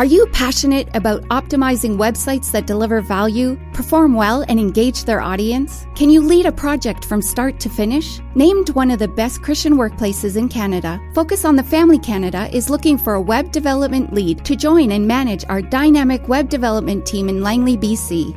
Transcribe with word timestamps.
Are 0.00 0.06
you 0.06 0.24
passionate 0.28 0.88
about 0.96 1.20
optimizing 1.24 1.98
websites 1.98 2.50
that 2.52 2.66
deliver 2.66 3.02
value, 3.02 3.60
perform 3.74 4.14
well, 4.14 4.46
and 4.48 4.58
engage 4.58 5.04
their 5.04 5.20
audience? 5.20 5.86
Can 5.94 6.08
you 6.08 6.22
lead 6.22 6.46
a 6.46 6.52
project 6.52 7.04
from 7.04 7.20
start 7.20 7.60
to 7.60 7.68
finish? 7.68 8.18
Named 8.34 8.70
one 8.70 8.90
of 8.90 8.98
the 8.98 9.08
best 9.08 9.42
Christian 9.42 9.76
workplaces 9.76 10.38
in 10.38 10.48
Canada, 10.48 10.98
Focus 11.12 11.44
on 11.44 11.54
the 11.54 11.62
Family 11.62 11.98
Canada 11.98 12.48
is 12.50 12.70
looking 12.70 12.96
for 12.96 13.12
a 13.12 13.20
web 13.20 13.52
development 13.52 14.14
lead 14.14 14.42
to 14.46 14.56
join 14.56 14.92
and 14.92 15.06
manage 15.06 15.44
our 15.50 15.60
dynamic 15.60 16.26
web 16.28 16.48
development 16.48 17.04
team 17.04 17.28
in 17.28 17.42
Langley, 17.42 17.76
BC. 17.76 18.34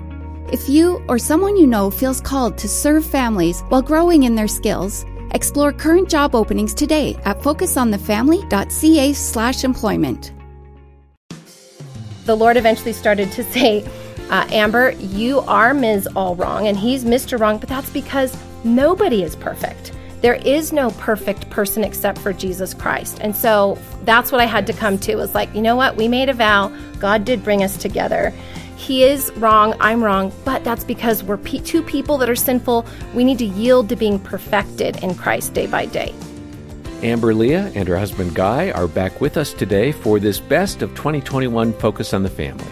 If 0.52 0.68
you 0.68 1.02
or 1.08 1.18
someone 1.18 1.56
you 1.56 1.66
know 1.66 1.90
feels 1.90 2.20
called 2.20 2.58
to 2.58 2.68
serve 2.68 3.06
families 3.06 3.62
while 3.70 3.82
growing 3.82 4.24
in 4.24 4.36
their 4.36 4.50
skills, 4.50 5.06
explore 5.32 5.72
current 5.72 6.10
job 6.10 6.36
openings 6.36 6.74
today 6.74 7.16
at 7.24 7.40
focusonthefamily.ca/employment 7.40 10.33
the 12.26 12.36
Lord 12.36 12.58
eventually 12.58 12.94
started 12.94 13.32
to 13.34 13.44
say, 13.44 13.86
uh, 14.30 14.48
Amber, 14.52 14.92
you 14.92 15.40
are 15.42 15.74
Ms. 15.74 16.08
All 16.16 16.36
Wrong 16.36 16.68
and 16.68 16.78
he's 16.78 17.04
Mr. 17.04 17.40
Wrong, 17.40 17.58
but 17.58 17.70
that's 17.70 17.90
because 17.90 18.36
nobody 18.64 19.24
is 19.24 19.36
perfect. 19.36 19.92
There 20.22 20.36
is 20.36 20.72
no 20.72 20.90
perfect 20.92 21.50
person 21.50 21.84
except 21.84 22.18
for 22.18 22.32
Jesus 22.32 22.74
Christ. 22.74 23.18
And 23.20 23.36
so 23.36 23.78
that's 24.06 24.32
what 24.32 24.40
I 24.40 24.46
had 24.46 24.66
to 24.68 24.74
come 24.74 24.98
to 25.00 25.16
was 25.18 25.36
like, 25.36 25.54
you 25.54 25.62
know 25.62 25.76
what? 25.76 25.98
We 25.98 26.08
made 26.08 26.30
a 26.30 26.34
vow. 26.34 26.74
God 27.00 27.26
did 27.26 27.44
bring 27.44 27.62
us 27.62 27.76
together. 27.76 28.34
He 28.78 29.04
is 29.04 29.32
wrong, 29.38 29.76
I'm 29.80 30.04
wrong, 30.04 30.32
but 30.46 30.64
that's 30.64 30.84
because 30.84 31.24
we're 31.24 31.38
two 31.38 31.84
people 31.84 32.18
that 32.18 32.30
are 32.30 32.36
sinful. 32.36 32.86
We 33.14 33.24
need 33.24 33.40
to 33.40 33.46
yield 33.46 33.90
to 33.90 33.96
being 33.96 34.18
perfected 34.18 35.04
in 35.04 35.16
Christ 35.16 35.54
day 35.54 35.68
by 35.68 35.86
day. 35.86 36.14
Amber 37.04 37.34
Lia 37.34 37.70
and 37.76 37.86
her 37.90 37.98
husband 37.98 38.34
Guy 38.34 38.72
are 38.72 38.88
back 38.88 39.20
with 39.20 39.36
us 39.36 39.52
today 39.52 39.92
for 39.92 40.22
this 40.22 40.40
best 40.40 40.82
of 40.82 40.92
2021 40.92 41.74
Focus 41.74 42.14
on 42.14 42.24
the 42.24 42.30
Family. 42.30 42.64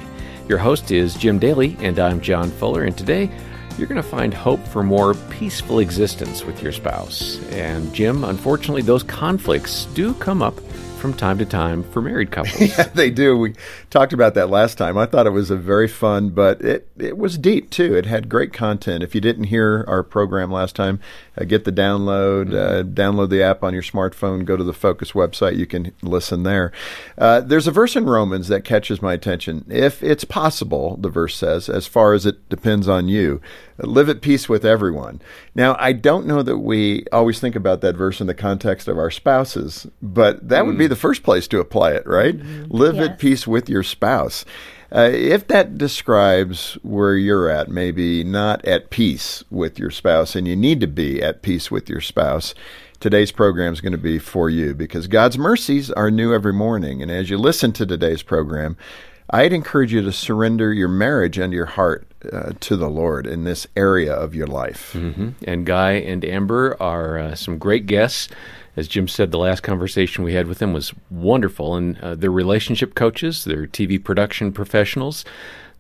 Your 0.48 0.58
host 0.58 0.90
is 0.90 1.16
Jim 1.16 1.38
Daly, 1.38 1.76
and 1.82 2.00
I'm 2.00 2.22
John 2.22 2.50
Fuller, 2.50 2.84
and 2.84 2.98
today 2.98 3.30
you're 3.78 3.88
going 3.88 4.02
to 4.02 4.08
find 4.08 4.34
hope 4.34 4.66
for 4.66 4.84
more 4.84 5.16
peaceful 5.30 5.80
existence 5.80 6.46
with 6.46 6.64
your 6.64 6.72
spouse. 6.72 7.44
And 7.50 7.94
Jim, 7.94 8.24
unfortunately, 8.24 8.84
those 8.84 9.04
conflicts 9.04 9.84
do 9.88 10.14
come 10.14 10.42
up 10.42 10.58
from 11.02 11.14
time 11.16 11.40
to 11.40 11.46
time 11.46 11.84
for 11.84 12.02
married 12.02 12.32
couples. 12.32 12.78
yeah, 12.78 12.84
they 12.84 13.10
do. 13.10 13.36
We 13.36 13.56
talked 13.90 14.14
about 14.14 14.36
that 14.36 14.50
last 14.50 14.78
time. 14.78 14.98
I 14.98 15.08
thought 15.08 15.26
it 15.26 15.32
was 15.32 15.50
a 15.50 15.58
very 15.58 15.88
fun, 15.88 16.30
but 16.30 16.62
it, 16.62 16.88
it 16.98 17.18
was 17.18 17.38
deep 17.38 17.72
too. 17.72 17.96
It 17.96 18.06
had 18.06 18.30
great 18.30 18.54
content. 18.54 19.04
If 19.04 19.16
you 19.16 19.22
didn't 19.22 19.46
hear 19.46 19.84
our 19.88 20.04
program 20.04 20.52
last 20.52 20.76
time, 20.76 21.00
uh, 21.38 21.46
get 21.46 21.66
the 21.66 21.72
download, 21.72 22.50
mm-hmm. 22.50 22.56
uh, 22.56 22.94
download 22.94 23.30
the 23.30 23.42
app 23.42 23.64
on 23.64 23.74
your 23.74 23.82
smartphone, 23.82 24.46
go 24.46 24.56
to 24.56 24.64
the 24.64 24.74
Focus 24.74 25.14
website. 25.14 25.58
You 25.58 25.66
can 25.66 25.92
listen 26.04 26.44
there. 26.44 26.72
Uh, 27.18 27.42
there's 27.42 27.68
a 27.68 27.72
verse 27.72 27.96
in 27.96 28.06
Romans 28.06 28.48
that 28.50 28.64
catches 28.64 29.02
my 29.02 29.14
attention. 29.14 29.66
If 29.70 30.04
it's 30.04 30.24
possible, 30.24 30.98
the 30.98 31.10
verse 31.10 31.36
says, 31.36 31.68
as 31.68 31.88
far 31.88 32.14
as 32.14 32.26
it 32.28 32.48
depends 32.50 32.88
on 32.88 33.08
you, 33.08 33.42
live 33.88 34.10
at 34.10 34.22
peace 34.22 34.48
with 34.48 34.66
everyone. 34.66 35.22
Now, 35.56 35.76
I 35.80 35.94
don't 35.94 36.26
know 36.26 36.44
that 36.44 36.58
we 36.58 37.06
always 37.12 37.40
think 37.40 37.56
about 37.56 37.82
that 37.82 37.96
verse 37.96 38.22
in 38.22 38.28
the 38.28 38.34
context 38.34 38.88
of 38.88 38.98
our 38.98 39.12
spouses, 39.12 39.88
but 40.02 40.48
that 40.48 40.64
mm. 40.64 40.68
would 40.68 40.78
be 40.78 40.86
mm. 40.86 40.90
the 40.90 40.96
first 40.96 41.24
place 41.24 41.48
to 41.50 41.60
apply 41.60 41.92
it, 41.92 42.06
right? 42.06 42.38
Mm-hmm. 42.38 42.76
Live 42.76 42.96
yes. 42.96 43.10
at 43.10 43.20
peace 43.20 43.48
with 43.48 43.70
your 43.70 43.84
spouse. 43.84 44.46
Uh, 44.94 45.10
if 45.14 45.48
that 45.48 45.78
describes 45.78 46.74
where 46.82 47.16
you're 47.16 47.50
at, 47.50 47.70
maybe 47.70 48.26
not 48.26 48.64
at 48.66 48.90
peace 48.90 49.44
with 49.50 49.80
your 49.80 49.92
spouse, 49.92 50.36
and 50.36 50.48
you 50.48 50.56
need 50.56 50.82
to 50.82 50.88
be 50.88 51.22
at 51.22 51.42
peace 51.42 51.72
with 51.72 51.88
your 51.88 52.02
spouse, 52.02 52.54
today's 53.00 53.32
program 53.32 53.72
is 53.72 53.80
going 53.80 53.94
to 53.94 53.98
be 53.98 54.20
for 54.20 54.50
you 54.50 54.76
because 54.76 55.08
God's 55.08 55.38
mercies 55.38 55.92
are 55.92 56.12
new 56.12 56.34
every 56.34 56.52
morning. 56.52 57.02
And 57.02 57.10
as 57.10 57.30
you 57.30 57.38
listen 57.38 57.72
to 57.74 57.86
today's 57.86 58.22
program, 58.22 58.76
I'd 59.30 59.54
encourage 59.54 59.94
you 59.94 60.02
to 60.02 60.12
surrender 60.12 60.74
your 60.74 60.90
marriage 60.90 61.38
and 61.38 61.54
your 61.54 61.68
heart 61.68 62.11
uh, 62.32 62.54
to 62.60 62.76
the 62.76 62.90
Lord 62.90 63.26
in 63.28 63.44
this 63.44 63.68
area 63.76 64.14
of 64.14 64.36
your 64.36 64.48
life. 64.48 64.94
Mm-hmm. 64.94 65.30
And 65.46 65.66
Guy 65.66 65.94
and 65.94 66.24
Amber 66.26 66.76
are 66.80 67.18
uh, 67.18 67.36
some 67.36 67.58
great 67.58 67.86
guests. 67.86 68.30
As 68.76 68.88
Jim 68.88 69.08
said, 69.08 69.32
the 69.32 69.38
last 69.38 69.62
conversation 69.62 70.24
we 70.24 70.34
had 70.34 70.48
with 70.48 70.60
them 70.60 70.74
was 70.74 70.94
wonderful. 71.10 71.76
And 71.76 71.98
uh, 72.00 72.16
they're 72.16 72.32
relationship 72.32 72.96
coaches, 72.96 73.44
they're 73.44 73.68
TV 73.68 74.02
production 74.02 74.52
professionals. 74.52 75.26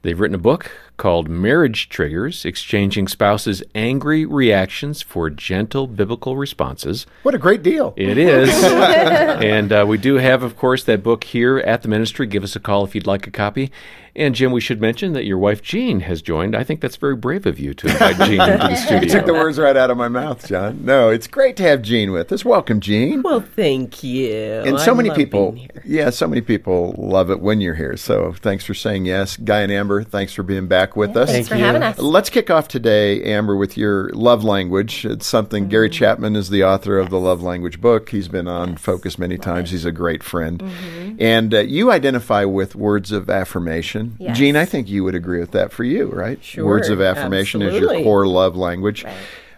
They've 0.03 0.19
written 0.19 0.35
a 0.35 0.39
book 0.39 0.71
called 0.97 1.29
Marriage 1.29 1.89
Triggers 1.89 2.43
Exchanging 2.43 3.07
Spouses' 3.07 3.61
Angry 3.75 4.25
Reactions 4.25 5.03
for 5.03 5.29
Gentle 5.29 5.85
Biblical 5.85 6.37
Responses. 6.37 7.05
What 7.21 7.35
a 7.35 7.37
great 7.37 7.61
deal. 7.61 7.93
It 7.95 8.17
is. 8.17 8.49
and 8.63 9.71
uh, 9.71 9.85
we 9.87 9.99
do 9.99 10.15
have, 10.15 10.41
of 10.41 10.57
course, 10.57 10.83
that 10.85 11.03
book 11.03 11.23
here 11.23 11.59
at 11.59 11.83
the 11.83 11.87
ministry. 11.87 12.25
Give 12.25 12.43
us 12.43 12.55
a 12.55 12.59
call 12.59 12.83
if 12.83 12.95
you'd 12.95 13.05
like 13.05 13.27
a 13.27 13.31
copy. 13.31 13.71
And 14.15 14.35
Jim, 14.35 14.51
we 14.51 14.59
should 14.59 14.81
mention 14.81 15.13
that 15.13 15.25
your 15.25 15.37
wife 15.37 15.61
Jean 15.61 16.01
has 16.01 16.21
joined. 16.21 16.53
I 16.55 16.63
think 16.63 16.81
that's 16.81 16.97
very 16.97 17.15
brave 17.15 17.45
of 17.45 17.59
you 17.59 17.73
to 17.73 17.87
invite 17.87 18.17
Jean 18.17 18.41
into 18.41 18.67
the 18.67 18.75
studio. 18.85 19.03
You 19.03 19.09
took 19.09 19.25
the 19.25 19.33
words 19.33 19.57
right 19.57 19.77
out 19.77 19.89
of 19.89 19.97
my 19.97 20.09
mouth, 20.09 20.45
John. 20.47 20.83
No, 20.83 21.09
it's 21.09 21.27
great 21.27 21.55
to 21.57 21.63
have 21.63 21.81
Jean 21.81 22.11
with 22.11 22.31
us. 22.31 22.43
Welcome, 22.43 22.81
Jean. 22.81 23.21
Well, 23.21 23.39
thank 23.39 24.03
you. 24.03 24.33
And 24.33 24.79
so 24.79 24.91
I 24.91 24.95
many 24.95 25.11
people, 25.11 25.57
yeah, 25.85 26.09
so 26.09 26.27
many 26.27 26.41
people 26.41 26.93
love 26.97 27.31
it 27.31 27.39
when 27.39 27.61
you're 27.61 27.75
here. 27.75 27.95
So 27.95 28.33
thanks 28.33 28.65
for 28.65 28.73
saying 28.73 29.05
yes, 29.05 29.37
Guy 29.37 29.61
and 29.61 29.71
Amber. 29.71 30.03
Thanks 30.03 30.33
for 30.33 30.43
being 30.43 30.67
back 30.67 30.97
with 30.97 31.15
yeah, 31.15 31.21
us. 31.21 31.31
Thanks 31.31 31.47
thank 31.47 31.59
for 31.59 31.61
you. 31.61 31.65
having 31.65 31.83
us. 31.83 31.97
Let's 31.97 32.29
kick 32.29 32.49
off 32.49 32.67
today, 32.67 33.23
Amber, 33.23 33.55
with 33.55 33.77
your 33.77 34.09
love 34.09 34.43
language. 34.43 35.05
It's 35.05 35.25
something 35.25 35.63
mm-hmm. 35.63 35.71
Gary 35.71 35.89
Chapman 35.89 36.35
is 36.35 36.49
the 36.49 36.65
author 36.65 36.97
of 36.97 37.05
yes. 37.05 37.11
the 37.11 37.19
Love 37.19 37.41
Language 37.41 37.79
book. 37.79 38.09
He's 38.09 38.27
been 38.27 38.47
on 38.47 38.71
yes. 38.71 38.81
Focus 38.81 39.17
many 39.17 39.37
love 39.37 39.45
times. 39.45 39.69
It. 39.69 39.75
He's 39.75 39.85
a 39.85 39.91
great 39.93 40.21
friend, 40.21 40.59
mm-hmm. 40.59 41.15
and 41.19 41.53
uh, 41.53 41.59
you 41.59 41.91
identify 41.91 42.43
with 42.43 42.75
words 42.75 43.13
of 43.13 43.29
affirmation. 43.29 44.00
Yes. 44.19 44.37
Jean, 44.37 44.55
I 44.55 44.65
think 44.65 44.81
think 44.81 44.91
you 44.91 45.03
would 45.03 45.15
agree 45.15 45.39
with 45.39 45.51
that 45.51 45.71
for 45.71 45.83
you, 45.83 46.07
right? 46.07 46.43
Sure. 46.43 46.65
Words 46.65 46.89
of 46.89 47.01
affirmation 47.01 47.61
absolutely. 47.61 47.97
is 47.97 47.99
your 47.99 48.03
core 48.03 48.27
love 48.27 48.55
language. 48.55 49.03
Right. 49.03 49.15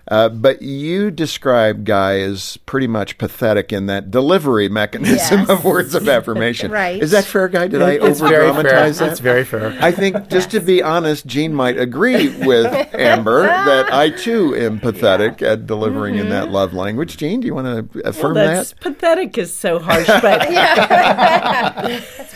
Uh, 0.10 0.28
but 0.28 0.62
you 0.62 1.10
describe 1.10 1.86
Guy 1.86 2.20
as 2.20 2.58
pretty 2.66 2.88
much 2.88 3.18
pathetic 3.18 3.72
in 3.72 3.86
that 3.86 4.12
delivery 4.12 4.68
mechanism 4.68 5.40
yes. 5.42 5.50
of 5.50 5.64
words 5.64 5.96
of 5.96 6.10
affirmation. 6.10 6.72
right. 6.74 7.02
Is 7.02 7.12
that 7.12 7.24
fair, 7.24 7.48
Guy? 7.48 7.68
Did 7.68 7.82
I 7.82 8.00
over 8.00 8.28
dramatize 8.28 9.00
that? 9.00 9.08
That's 9.08 9.22
very 9.22 9.46
fair. 9.46 9.78
I 9.80 9.92
think, 9.92 10.28
just 10.28 10.52
to 10.52 10.60
be 10.60 10.84
honest, 10.84 11.26
Jean 11.26 11.54
might 11.54 11.80
agree 11.80 12.28
with 12.46 12.68
Amber 12.94 13.44
that 13.44 13.94
I 13.94 14.10
too 14.10 14.54
am 14.56 14.80
pathetic 14.80 15.40
yeah. 15.40 15.54
at 15.54 15.68
delivering 15.68 16.16
mm-hmm. 16.16 16.24
in 16.24 16.30
that 16.32 16.46
mm-hmm. 16.46 16.54
love 16.54 16.74
language. 16.74 17.16
Jean, 17.16 17.40
do 17.40 17.48
you 17.48 17.56
want 17.56 17.94
to 17.94 18.02
affirm 18.02 18.36
well, 18.36 18.48
that's, 18.48 18.72
that? 18.72 18.82
Pathetic 18.82 19.38
is 19.38 19.56
so 19.56 19.80
harsh, 19.80 20.08
but 20.22 20.50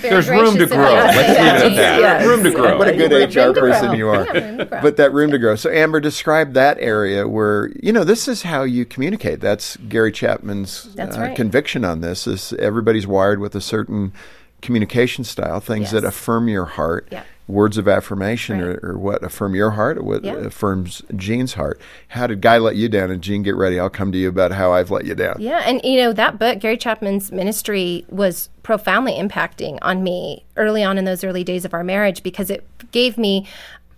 there's 0.01 0.29
room 0.29 0.57
to 0.57 0.67
grow. 0.67 0.94
Let's 0.94 1.17
leave 1.17 1.29
it 1.29 1.38
at 1.38 1.75
that. 1.75 2.00
Yes. 2.00 2.25
Room 2.25 2.44
to 2.44 2.51
grow. 2.51 2.77
What 2.77 2.88
a 2.88 2.95
good 2.95 3.11
HR 3.11 3.59
person 3.59 3.94
you 3.97 4.07
are. 4.07 4.25
Yeah, 4.38 4.63
but 4.81 4.95
that 4.97 5.11
room 5.11 5.31
to 5.31 5.38
grow. 5.38 5.56
So, 5.56 5.69
Amber, 5.69 6.00
describe 6.00 6.53
that 6.53 6.77
area 6.79 7.27
where 7.27 7.56
you 7.81 7.91
know 7.91 8.03
this 8.03 8.28
is 8.28 8.44
how 8.44 8.63
you 8.63 8.85
communicate. 8.85 9.40
That's 9.40 9.78
Gary 9.90 10.12
Chapman's 10.12 10.94
That's 10.95 11.18
uh, 11.18 11.22
right. 11.22 11.35
conviction 11.35 11.84
on 11.84 12.01
this. 12.01 12.28
Is 12.28 12.53
everybody's 12.53 13.07
wired 13.07 13.40
with 13.40 13.56
a 13.56 13.62
certain 13.62 14.13
communication 14.62 15.23
style, 15.23 15.59
things 15.59 15.84
yes. 15.84 15.91
that 15.91 16.03
affirm 16.03 16.47
your 16.47 16.66
heart. 16.66 17.07
Yeah. 17.12 17.23
Words 17.47 17.78
of 17.78 17.88
affirmation 17.88 18.59
right. 18.59 18.75
or, 18.75 18.91
or, 18.91 18.97
what 18.97 19.23
affirm 19.23 19.56
your 19.56 19.72
heart 19.72 19.97
or 19.97 20.03
what 20.03 20.22
yeah. 20.22 20.34
affirms 20.34 21.01
Jean's 21.16 21.53
heart. 21.53 21.79
How 22.09 22.28
did 22.28 22.41
Guy 22.41 22.57
let 22.57 22.75
you 22.75 22.90
down? 22.90 23.09
And 23.09 23.22
Jean, 23.23 23.41
get 23.41 23.56
ready. 23.56 23.79
I'll 23.79 23.89
come 23.89 24.12
to 24.12 24.18
you 24.18 24.28
about 24.28 24.51
how 24.51 24.74
I've 24.74 24.91
let 24.91 25.06
you 25.06 25.16
down. 25.16 25.38
Yeah. 25.39 25.59
And, 25.66 25.79
you 25.81 25.95
know, 25.95 26.12
that 26.12 26.39
book, 26.39 26.59
Gary 26.59 26.75
Chapman's 26.75 27.31
ministry, 27.31 28.03
was 28.09 28.50
profoundly 28.63 29.13
impacting 29.13 29.78
on 29.81 30.03
me 30.03 30.44
early 30.57 30.84
on 30.84 30.97
in 30.97 31.06
those 31.06 31.24
early 31.24 31.45
days 31.45 31.63
of 31.63 31.74
our 31.74 31.85
marriage 31.85 32.22
because 32.22 32.50
it 32.50 32.68
gave 32.91 33.18
me 33.18 33.47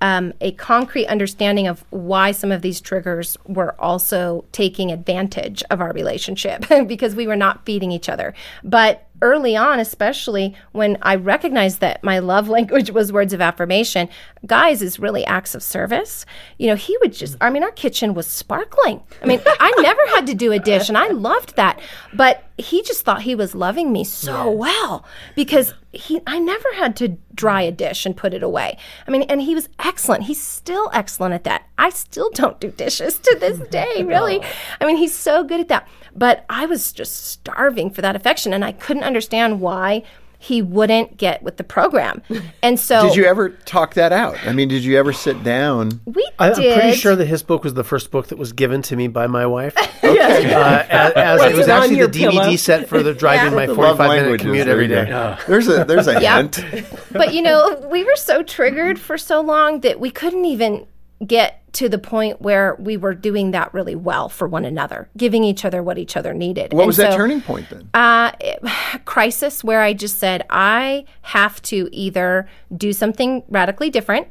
um, 0.01 0.33
a 0.39 0.51
concrete 0.53 1.07
understanding 1.07 1.67
of 1.67 1.83
why 1.89 2.31
some 2.31 2.51
of 2.51 2.61
these 2.61 2.79
triggers 2.79 3.37
were 3.45 3.75
also 3.79 4.45
taking 4.51 4.91
advantage 4.91 5.63
of 5.69 5.81
our 5.81 5.91
relationship 5.91 6.65
because 6.87 7.15
we 7.15 7.27
were 7.27 7.35
not 7.35 7.65
feeding 7.65 7.91
each 7.91 8.07
other. 8.07 8.33
But 8.63 9.08
early 9.21 9.55
on, 9.55 9.79
especially 9.79 10.55
when 10.71 10.97
I 11.01 11.15
recognized 11.15 11.79
that 11.79 12.03
my 12.03 12.19
love 12.19 12.49
language 12.57 12.91
was 12.91 13.11
words 13.11 13.33
of 13.33 13.41
affirmation, 13.41 14.09
Guy's 14.45 14.81
is 14.81 14.99
really 14.99 15.25
acts 15.25 15.55
of 15.55 15.63
service. 15.63 16.25
You 16.57 16.67
know, 16.67 16.75
he 16.75 16.97
would 17.01 17.13
just, 17.13 17.37
I 17.41 17.49
mean, 17.49 17.63
our 17.63 17.71
kitchen 17.71 18.13
was 18.13 18.27
sparkling. 18.27 19.01
I 19.21 19.25
mean, 19.25 19.41
I 19.59 19.73
never 19.81 20.01
had 20.15 20.27
to 20.27 20.33
do 20.33 20.51
a 20.51 20.59
dish 20.59 20.89
and 20.89 20.97
I 20.97 21.09
loved 21.09 21.55
that. 21.55 21.79
But 22.13 22.43
he 22.57 22.81
just 22.83 23.05
thought 23.05 23.21
he 23.21 23.35
was 23.35 23.55
loving 23.55 23.91
me 23.91 24.03
so 24.03 24.49
yes. 24.49 24.57
well 24.57 25.05
because 25.35 25.73
he, 25.91 26.21
I 26.27 26.39
never 26.39 26.67
had 26.75 26.95
to 26.97 27.17
dry 27.33 27.61
a 27.61 27.71
dish 27.71 28.05
and 28.05 28.15
put 28.15 28.33
it 28.33 28.43
away. 28.43 28.77
I 29.07 29.11
mean, 29.11 29.23
and 29.23 29.41
he 29.41 29.55
was 29.55 29.69
excellent. 29.79 30.23
He's 30.23 30.41
still 30.41 30.89
excellent 30.93 31.33
at 31.33 31.45
that. 31.45 31.67
I 31.77 31.89
still 31.89 32.29
don't 32.31 32.59
do 32.59 32.69
dishes 32.69 33.17
to 33.19 33.37
this 33.39 33.59
day, 33.69 34.03
really. 34.03 34.41
I 34.79 34.85
mean, 34.85 34.97
he's 34.97 35.15
so 35.15 35.43
good 35.43 35.61
at 35.61 35.69
that. 35.69 35.87
But 36.19 36.45
I 36.49 36.65
was 36.67 36.91
just 36.91 37.25
starving 37.27 37.89
for 37.89 38.01
that 38.01 38.15
affection 38.15 38.53
and 38.53 38.63
I 38.63 38.73
couldn't 38.73 39.03
understand 39.03 39.61
why 39.61 40.03
he 40.41 40.61
wouldn't 40.61 41.17
get 41.17 41.43
with 41.43 41.57
the 41.57 41.63
program. 41.65 42.21
And 42.61 42.77
so 42.79 43.07
Did 43.07 43.15
you 43.15 43.25
ever 43.25 43.49
talk 43.49 43.93
that 43.95 44.11
out? 44.11 44.37
I 44.45 44.51
mean, 44.53 44.67
did 44.67 44.83
you 44.83 44.97
ever 44.97 45.11
sit 45.13 45.43
down? 45.43 46.01
we 46.05 46.25
I, 46.37 46.49
I'm 46.51 46.55
pretty 46.55 46.93
sure 46.95 47.15
that 47.15 47.25
his 47.25 47.41
book 47.41 47.63
was 47.63 47.73
the 47.73 47.83
first 47.85 48.11
book 48.11 48.27
that 48.27 48.37
was 48.37 48.51
given 48.53 48.81
to 48.83 48.95
me 48.97 49.07
by 49.07 49.27
my 49.27 49.45
wife. 49.45 49.75
Uh, 50.09 50.85
as, 50.89 51.11
as 51.15 51.41
it 51.41 51.55
was 51.55 51.67
it 51.67 51.71
actually 51.71 52.01
the 52.01 52.07
DVD 52.07 52.31
pillow? 52.31 52.55
set 52.55 52.89
for 52.89 53.03
the 53.03 53.13
driving 53.13 53.53
my 53.53 53.67
45 53.67 53.97
minute 54.23 54.39
commute 54.41 54.67
every 54.67 54.87
day. 54.87 55.01
every 55.09 55.11
you 55.11 55.37
There's 55.47 55.67
a 55.67 55.85
there's 55.85 56.07
a 56.07 56.21
Yeah. 56.21 56.37
hint. 56.37 56.63
but 57.11 57.33
you 57.33 57.41
know, 57.41 57.87
we 57.91 58.03
were 58.03 58.15
so 58.15 58.41
triggered 58.43 58.99
for 58.99 59.17
so 59.17 59.41
long 59.41 59.81
that 59.81 59.99
we 59.99 60.09
couldn't 60.09 60.45
even 60.45 60.87
get 61.25 61.55
to 61.73 61.87
the 61.89 61.99
point 61.99 62.41
where 62.41 62.75
we 62.79 62.97
were 62.97 63.13
doing 63.13 63.51
that 63.51 63.73
really 63.73 63.95
well 63.95 64.29
for 64.29 64.47
one 64.47 64.65
another, 64.65 65.09
giving 65.17 65.43
each 65.43 65.63
other 65.65 65.83
what 65.83 65.97
each 65.97 66.17
other 66.17 66.33
needed. 66.33 66.73
What 66.73 66.81
And 66.83 66.87
was 66.87 66.97
that 66.97 67.15
turning 67.15 67.41
point 67.41 67.69
then? 67.69 67.89
uh, 67.93 68.31
it- 68.39 68.59
crisis 69.05 69.63
where 69.63 69.81
I 69.81 69.93
just 69.93 70.17
said, 70.17 70.45
I 70.49 71.05
have 71.23 71.61
to 71.63 71.89
either 71.91 72.47
do 72.75 72.93
something 72.93 73.43
radically 73.49 73.89
different 73.89 74.27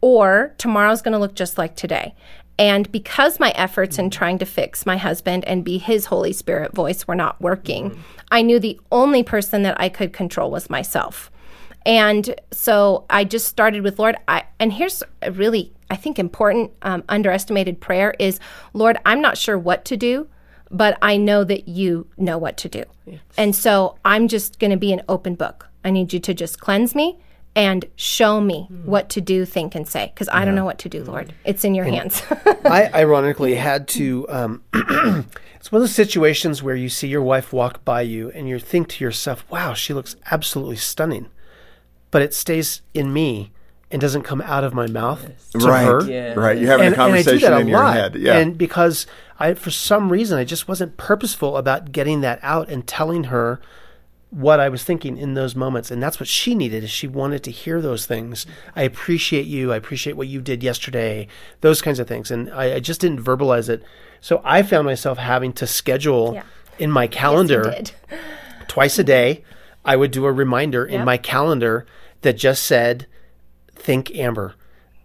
or 0.00 0.54
tomorrow's 0.58 1.02
going 1.02 1.12
to 1.12 1.18
look 1.18 1.34
just 1.34 1.58
like 1.58 1.76
today. 1.76 2.14
And 2.58 2.90
because 2.92 3.38
my 3.40 3.50
efforts 3.52 3.98
in 3.98 4.10
trying 4.10 4.38
to 4.38 4.44
fix 4.46 4.84
my 4.84 4.96
husband 4.98 5.44
and 5.46 5.64
be 5.64 5.78
his 5.78 6.06
Holy 6.06 6.32
Spirit 6.32 6.74
voice 6.74 7.06
were 7.06 7.14
not 7.14 7.40
working, 7.40 8.02
I 8.30 8.42
knew 8.42 8.58
the 8.58 8.78
only 8.92 9.22
person 9.22 9.62
that 9.62 9.80
I 9.80 9.88
could 9.88 10.12
control 10.12 10.50
was 10.50 10.68
myself. 10.68 11.30
And 11.86 12.34
so 12.52 13.06
I 13.08 13.24
just 13.24 13.46
started 13.46 13.82
with 13.82 13.98
Lord. 13.98 14.16
I 14.28 14.44
and 14.58 14.72
here's 14.74 15.02
a 15.22 15.32
really 15.32 15.72
I 15.90 15.96
think 15.96 16.18
important 16.18 16.70
um, 16.82 17.04
underestimated 17.08 17.80
prayer 17.80 18.14
is 18.18 18.38
Lord. 18.72 18.98
I'm 19.04 19.20
not 19.20 19.36
sure 19.36 19.58
what 19.58 19.84
to 19.86 19.96
do, 19.96 20.28
but 20.70 20.96
I 21.02 21.16
know 21.16 21.44
that 21.44 21.68
you 21.68 22.06
know 22.16 22.38
what 22.38 22.56
to 22.58 22.68
do. 22.68 22.84
And 23.36 23.54
so 23.54 23.98
I'm 24.04 24.28
just 24.28 24.58
going 24.58 24.70
to 24.70 24.76
be 24.76 24.92
an 24.92 25.02
open 25.08 25.34
book. 25.34 25.68
I 25.84 25.90
need 25.90 26.12
you 26.12 26.20
to 26.20 26.34
just 26.34 26.60
cleanse 26.60 26.94
me 26.94 27.18
and 27.56 27.84
show 27.96 28.40
me 28.40 28.68
what 28.84 29.08
to 29.10 29.20
do, 29.20 29.44
think, 29.44 29.74
and 29.74 29.88
say 29.88 30.12
because 30.14 30.28
I 30.28 30.44
don't 30.44 30.54
know 30.54 30.64
what 30.64 30.78
to 30.80 30.88
do, 30.88 31.02
Lord. 31.02 31.34
It's 31.44 31.64
in 31.64 31.74
your 31.74 31.84
hands. 31.84 32.22
I 32.64 32.88
ironically 32.94 33.56
had 33.56 33.88
to. 33.88 34.26
Um, 34.28 34.62
it's 34.72 35.72
one 35.72 35.82
of 35.82 35.88
those 35.88 35.94
situations 35.94 36.62
where 36.62 36.76
you 36.76 36.88
see 36.88 37.08
your 37.08 37.22
wife 37.22 37.52
walk 37.52 37.84
by 37.84 38.02
you 38.02 38.30
and 38.30 38.48
you 38.48 38.58
think 38.60 38.88
to 38.90 39.04
yourself, 39.04 39.44
wow, 39.50 39.74
she 39.74 39.92
looks 39.92 40.14
absolutely 40.30 40.76
stunning. 40.76 41.26
But 42.12 42.22
it 42.22 42.34
stays 42.34 42.82
in 42.94 43.12
me 43.12 43.52
and 43.90 44.00
doesn't 44.00 44.22
come 44.22 44.40
out 44.42 44.62
of 44.64 44.72
my 44.72 44.86
mouth 44.86 45.28
to 45.52 45.58
right, 45.58 45.84
her. 45.84 46.08
Yeah. 46.08 46.34
right. 46.34 46.56
You're 46.56 46.70
having 46.70 46.86
and, 46.86 46.94
a 46.94 46.96
conversation 46.96 47.46
and 47.46 47.54
I 47.54 47.58
do 47.58 47.60
that 47.60 47.60
in 47.62 47.66
a 47.66 47.70
your 47.70 47.80
lot. 47.80 47.94
head. 47.94 48.14
Yeah. 48.14 48.38
And 48.38 48.56
because 48.56 49.06
I, 49.38 49.54
for 49.54 49.70
some 49.70 50.12
reason, 50.12 50.38
I 50.38 50.44
just 50.44 50.68
wasn't 50.68 50.96
purposeful 50.96 51.56
about 51.56 51.90
getting 51.92 52.20
that 52.20 52.38
out 52.42 52.68
and 52.68 52.86
telling 52.86 53.24
her 53.24 53.60
what 54.30 54.60
I 54.60 54.68
was 54.68 54.84
thinking 54.84 55.18
in 55.18 55.34
those 55.34 55.56
moments. 55.56 55.90
And 55.90 56.00
that's 56.00 56.20
what 56.20 56.28
she 56.28 56.54
needed 56.54 56.84
is 56.84 56.90
she 56.90 57.08
wanted 57.08 57.42
to 57.42 57.50
hear 57.50 57.80
those 57.80 58.06
things. 58.06 58.46
I 58.76 58.82
appreciate 58.82 59.46
you. 59.46 59.72
I 59.72 59.76
appreciate 59.76 60.16
what 60.16 60.28
you 60.28 60.40
did 60.40 60.62
yesterday. 60.62 61.26
Those 61.62 61.82
kinds 61.82 61.98
of 61.98 62.06
things. 62.06 62.30
And 62.30 62.48
I, 62.52 62.74
I 62.76 62.80
just 62.80 63.00
didn't 63.00 63.24
verbalize 63.24 63.68
it. 63.68 63.82
So 64.20 64.40
I 64.44 64.62
found 64.62 64.86
myself 64.86 65.18
having 65.18 65.52
to 65.54 65.66
schedule 65.66 66.34
Yeah. 66.34 66.42
in 66.78 66.92
my 66.92 67.08
calendar 67.08 67.64
did. 67.64 67.90
twice 68.68 69.00
a 69.00 69.04
day, 69.04 69.42
I 69.84 69.96
would 69.96 70.12
do 70.12 70.26
a 70.26 70.32
reminder 70.32 70.86
in 70.86 71.04
my 71.04 71.16
calendar 71.16 71.86
that 72.20 72.34
just 72.34 72.62
said, 72.62 73.06
Think 73.80 74.14
Amber. 74.14 74.54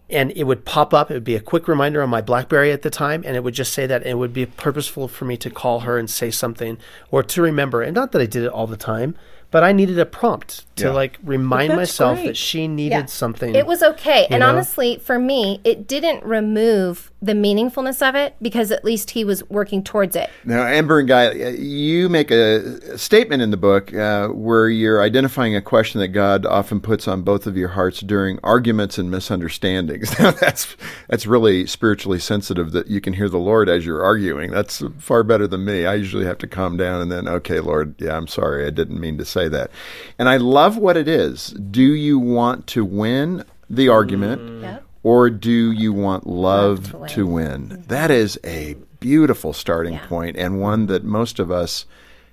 And 0.08 0.30
it 0.32 0.44
would 0.44 0.64
pop 0.64 0.94
up. 0.94 1.10
It 1.10 1.14
would 1.14 1.24
be 1.24 1.34
a 1.34 1.40
quick 1.40 1.66
reminder 1.66 2.00
on 2.00 2.10
my 2.10 2.20
Blackberry 2.20 2.70
at 2.70 2.82
the 2.82 2.90
time, 2.90 3.24
and 3.26 3.34
it 3.34 3.42
would 3.42 3.54
just 3.54 3.72
say 3.72 3.86
that. 3.86 4.06
It 4.06 4.18
would 4.18 4.32
be 4.32 4.46
purposeful 4.46 5.08
for 5.08 5.24
me 5.24 5.36
to 5.38 5.50
call 5.50 5.80
her 5.80 5.98
and 5.98 6.08
say 6.08 6.30
something 6.30 6.78
or 7.10 7.24
to 7.24 7.42
remember. 7.42 7.82
And 7.82 7.94
not 7.94 8.12
that 8.12 8.22
I 8.22 8.26
did 8.26 8.44
it 8.44 8.52
all 8.52 8.68
the 8.68 8.76
time, 8.76 9.16
but 9.50 9.62
I 9.64 9.72
needed 9.72 9.98
a 9.98 10.06
prompt 10.06 10.64
to 10.76 10.86
Yeah. 10.86 10.90
like 10.92 11.18
remind 11.24 11.74
myself 11.74 12.18
great. 12.18 12.26
that 12.28 12.36
she 12.36 12.68
needed 12.68 12.94
Yeah. 12.94 13.04
something. 13.06 13.54
It 13.54 13.66
was 13.66 13.82
okay. 13.82 14.26
And 14.30 14.40
know? 14.40 14.48
honestly, 14.48 15.00
for 15.02 15.18
me, 15.18 15.60
it 15.64 15.86
didn't 15.88 16.24
remove 16.24 17.10
the 17.22 17.32
meaningfulness 17.32 18.06
of 18.06 18.14
it 18.14 18.34
because 18.42 18.70
at 18.70 18.84
least 18.84 19.10
he 19.12 19.24
was 19.24 19.42
working 19.48 19.82
towards 19.82 20.14
it. 20.14 20.28
Now, 20.44 20.64
Amber 20.66 20.98
and 20.98 21.08
Guy, 21.08 21.28
uh, 21.28 21.48
you 21.50 22.08
make 22.08 22.30
a 22.30 22.98
statement 22.98 23.42
in 23.42 23.50
the 23.50 23.56
book 23.56 23.92
uh, 23.94 24.28
where 24.28 24.68
you're 24.68 25.00
identifying 25.02 25.56
a 25.56 25.62
question 25.62 26.00
that 26.00 26.08
God 26.08 26.44
often 26.44 26.80
puts 26.80 27.08
on 27.08 27.22
both 27.22 27.46
of 27.46 27.56
your 27.56 27.68
hearts 27.70 28.00
during 28.00 28.38
arguments 28.44 28.98
and 28.98 29.10
misunderstandings. 29.10 30.14
Now, 30.26 30.30
that's 30.30 30.76
that's 31.08 31.26
really 31.26 31.66
spiritually 31.66 32.18
sensitive 32.18 32.72
that 32.72 32.88
you 32.88 33.00
can 33.00 33.12
hear 33.12 33.28
the 33.28 33.38
Lord 33.38 33.68
as 33.68 33.84
you're 33.86 34.02
arguing. 34.02 34.50
That's 34.50 34.82
far 34.98 35.22
better 35.22 35.46
than 35.46 35.64
me. 35.64 35.84
I 35.86 35.94
usually 35.94 36.24
have 36.24 36.38
to 36.38 36.46
calm 36.46 36.76
down 36.76 37.00
and 37.00 37.12
then, 37.12 37.28
okay, 37.28 37.60
Lord, 37.60 37.94
yeah, 37.98 38.16
I'm 38.16 38.26
sorry, 38.26 38.66
I 38.66 38.70
didn't 38.70 38.98
mean 39.00 39.18
to 39.18 39.24
say 39.36 39.48
that. 39.48 39.70
And 40.18 40.28
I 40.28 40.36
love 40.38 40.76
what 40.78 40.96
it 40.96 41.08
is. 41.08 41.48
Do 41.50 41.82
you 41.82 42.18
want 42.18 42.66
to 42.68 42.84
win 42.84 43.44
the 43.68 43.88
argument? 43.88 44.62
Yep. 44.62 44.82
or 45.02 45.30
do 45.30 45.70
you 45.70 45.92
want 45.92 46.26
love, 46.26 46.90
to 46.90 46.96
win. 46.98 47.08
to 47.10 47.26
win? 47.26 47.84
That 47.86 48.10
is 48.10 48.40
a 48.44 48.74
beautiful 48.98 49.52
starting 49.52 49.92
Yeah. 49.94 50.06
point 50.08 50.36
and 50.36 50.60
one 50.60 50.86
that 50.86 51.04
most 51.04 51.38
of 51.38 51.48
us 51.52 51.84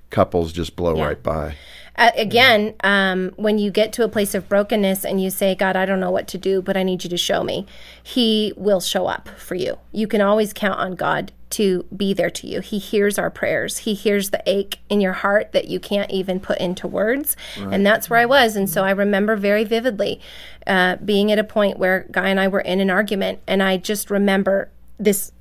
couples 0.09 0.51
just 0.51 0.75
blow 0.75 0.95
Yeah. 0.95 1.05
right 1.05 1.21
by. 1.21 1.55
Uh, 1.95 2.09
again, 2.17 2.73
um, 2.83 3.31
when 3.35 3.59
you 3.59 3.69
get 3.69 3.94
to 3.94 4.03
a 4.03 4.07
place 4.07 4.33
of 4.33 4.50
brokenness 4.50 5.05
and 5.05 5.21
you 5.21 5.29
say, 5.29 5.53
God, 5.53 5.75
I 5.75 5.85
don't 5.85 6.00
know 6.00 6.09
what 6.09 6.27
to 6.29 6.39
do, 6.39 6.63
but 6.63 6.75
I 6.75 6.81
need 6.81 7.03
you 7.03 7.09
to 7.11 7.17
show 7.17 7.44
me, 7.44 7.67
He 8.01 8.53
will 8.57 8.79
show 8.79 9.05
up 9.05 9.29
for 9.38 9.53
you. 9.53 9.77
You 9.91 10.07
can 10.07 10.21
always 10.21 10.51
count 10.53 10.79
on 10.79 10.95
God 10.95 11.31
to 11.53 11.85
be 11.95 12.13
there 12.13 12.29
to 12.29 12.47
you. 12.47 12.59
He 12.59 12.77
hears 12.79 13.17
our 13.17 13.29
prayers, 13.29 13.79
He 13.79 13.94
hears 13.94 14.29
the 14.29 14.44
ache 14.45 14.79
in 14.89 15.01
your 15.01 15.13
heart 15.13 15.51
that 15.51 15.67
you 15.67 15.79
can't 15.79 16.11
even 16.11 16.39
put 16.39 16.57
into 16.59 16.88
words. 16.88 17.35
And 17.73 17.85
that's 17.85 18.09
where 18.09 18.19
I 18.19 18.25
was. 18.25 18.55
And 18.55 18.69
so 18.69 18.83
I 18.83 18.91
remember 18.91 19.35
very 19.35 19.63
vividly 19.63 20.19
uh, 20.67 20.97
being 20.97 21.31
at 21.31 21.39
a 21.39 21.44
point 21.44 21.77
where 21.77 22.05
Guy 22.11 22.29
and 22.29 22.39
I 22.39 22.47
were 22.47 22.61
in 22.61 22.79
an 22.79 22.89
argument, 22.89 23.39
and 23.47 23.61
I 23.63 23.77
just 23.77 24.09
remember 24.09 24.69
this 25.00 25.31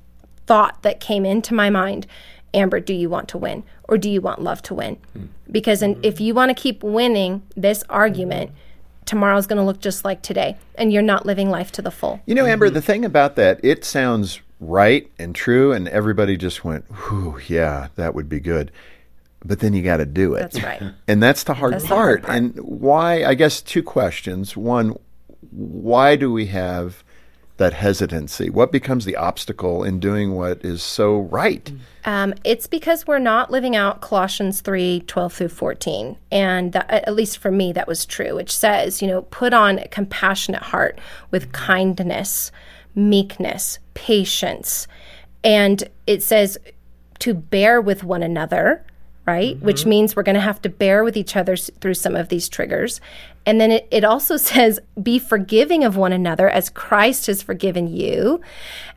thought 0.45 0.81
that 0.83 0.99
came 0.99 1.25
into 1.25 1.53
my 1.53 1.69
mind 1.69 2.07
Amber, 2.53 2.79
do 2.79 2.93
you 2.93 3.09
want 3.09 3.27
to 3.29 3.37
win 3.37 3.63
or 3.85 3.97
do 3.97 4.09
you 4.09 4.21
want 4.21 4.41
love 4.41 4.61
to 4.63 4.73
win? 4.75 4.97
Because 5.51 5.81
in, 5.81 5.99
if 6.03 6.21
you 6.21 6.33
want 6.33 6.55
to 6.55 6.61
keep 6.61 6.83
winning 6.83 7.41
this 7.55 7.83
argument, 7.89 8.51
tomorrow's 9.05 9.47
going 9.47 9.57
to 9.57 9.63
look 9.63 9.79
just 9.79 10.05
like 10.05 10.21
today 10.21 10.57
and 10.75 10.91
you're 10.91 11.01
not 11.01 11.25
living 11.25 11.49
life 11.49 11.71
to 11.73 11.81
the 11.81 11.91
full. 11.91 12.21
You 12.25 12.35
know, 12.35 12.45
Amber, 12.45 12.67
mm-hmm. 12.67 12.75
the 12.75 12.81
thing 12.81 13.05
about 13.05 13.35
that, 13.35 13.59
it 13.63 13.83
sounds 13.85 14.41
right 14.59 15.09
and 15.19 15.35
true, 15.35 15.71
and 15.71 15.87
everybody 15.89 16.37
just 16.37 16.63
went, 16.63 16.85
whew, 16.85 17.39
yeah, 17.47 17.87
that 17.95 18.15
would 18.15 18.29
be 18.29 18.39
good. 18.39 18.71
But 19.45 19.59
then 19.59 19.73
you 19.73 19.83
got 19.83 19.97
to 19.97 20.05
do 20.05 20.35
it. 20.35 20.39
That's 20.39 20.63
right. 20.63 20.81
And 21.07 21.21
that's 21.21 21.43
the 21.43 21.53
hard, 21.53 21.73
That's 21.73 21.83
the 21.83 21.89
hard 21.89 22.23
part. 22.23 22.27
part. 22.27 22.37
And 22.37 22.57
why, 22.59 23.25
I 23.25 23.33
guess, 23.33 23.61
two 23.61 23.83
questions. 23.83 24.55
One, 24.55 24.97
why 25.51 26.15
do 26.15 26.31
we 26.31 26.45
have 26.47 27.03
that 27.57 27.73
hesitancy? 27.73 28.49
What 28.49 28.71
becomes 28.71 29.05
the 29.05 29.15
obstacle 29.15 29.83
in 29.83 29.99
doing 29.99 30.35
what 30.35 30.63
is 30.65 30.81
so 30.81 31.19
right? 31.19 31.71
Um, 32.05 32.33
it's 32.43 32.67
because 32.67 33.05
we're 33.07 33.19
not 33.19 33.51
living 33.51 33.75
out 33.75 34.01
Colossians 34.01 34.61
3 34.61 35.01
12 35.01 35.33
through 35.33 35.47
14. 35.49 36.17
And 36.31 36.73
that, 36.73 36.89
at 36.89 37.13
least 37.13 37.37
for 37.37 37.51
me, 37.51 37.71
that 37.73 37.87
was 37.87 38.05
true, 38.05 38.35
which 38.35 38.55
says, 38.55 39.01
you 39.01 39.07
know, 39.07 39.23
put 39.23 39.53
on 39.53 39.79
a 39.79 39.87
compassionate 39.87 40.63
heart 40.63 40.99
with 41.31 41.51
kindness, 41.51 42.51
meekness, 42.95 43.79
patience. 43.93 44.87
And 45.43 45.83
it 46.07 46.23
says 46.23 46.57
to 47.19 47.33
bear 47.33 47.79
with 47.79 48.03
one 48.03 48.23
another, 48.23 48.85
right? 49.25 49.59
Which 49.61 49.85
means 49.85 50.15
we're 50.15 50.23
going 50.23 50.35
to 50.35 50.41
have 50.41 50.61
to 50.63 50.69
bear 50.69 51.03
with 51.03 51.15
each 51.15 51.35
other 51.35 51.55
through 51.55 51.93
some 51.93 52.15
of 52.15 52.29
these 52.29 52.49
triggers. 52.49 52.99
And 53.45 53.59
then 53.59 53.71
it, 53.71 53.87
it 53.89 54.03
also 54.03 54.37
says, 54.51 54.79
be 55.01 55.19
forgiving 55.19 55.83
of 55.83 55.95
one 55.95 56.13
another 56.13 56.49
as 56.49 56.69
Christ 56.69 57.27
has 57.27 57.41
forgiven 57.41 57.87
you. 57.87 58.41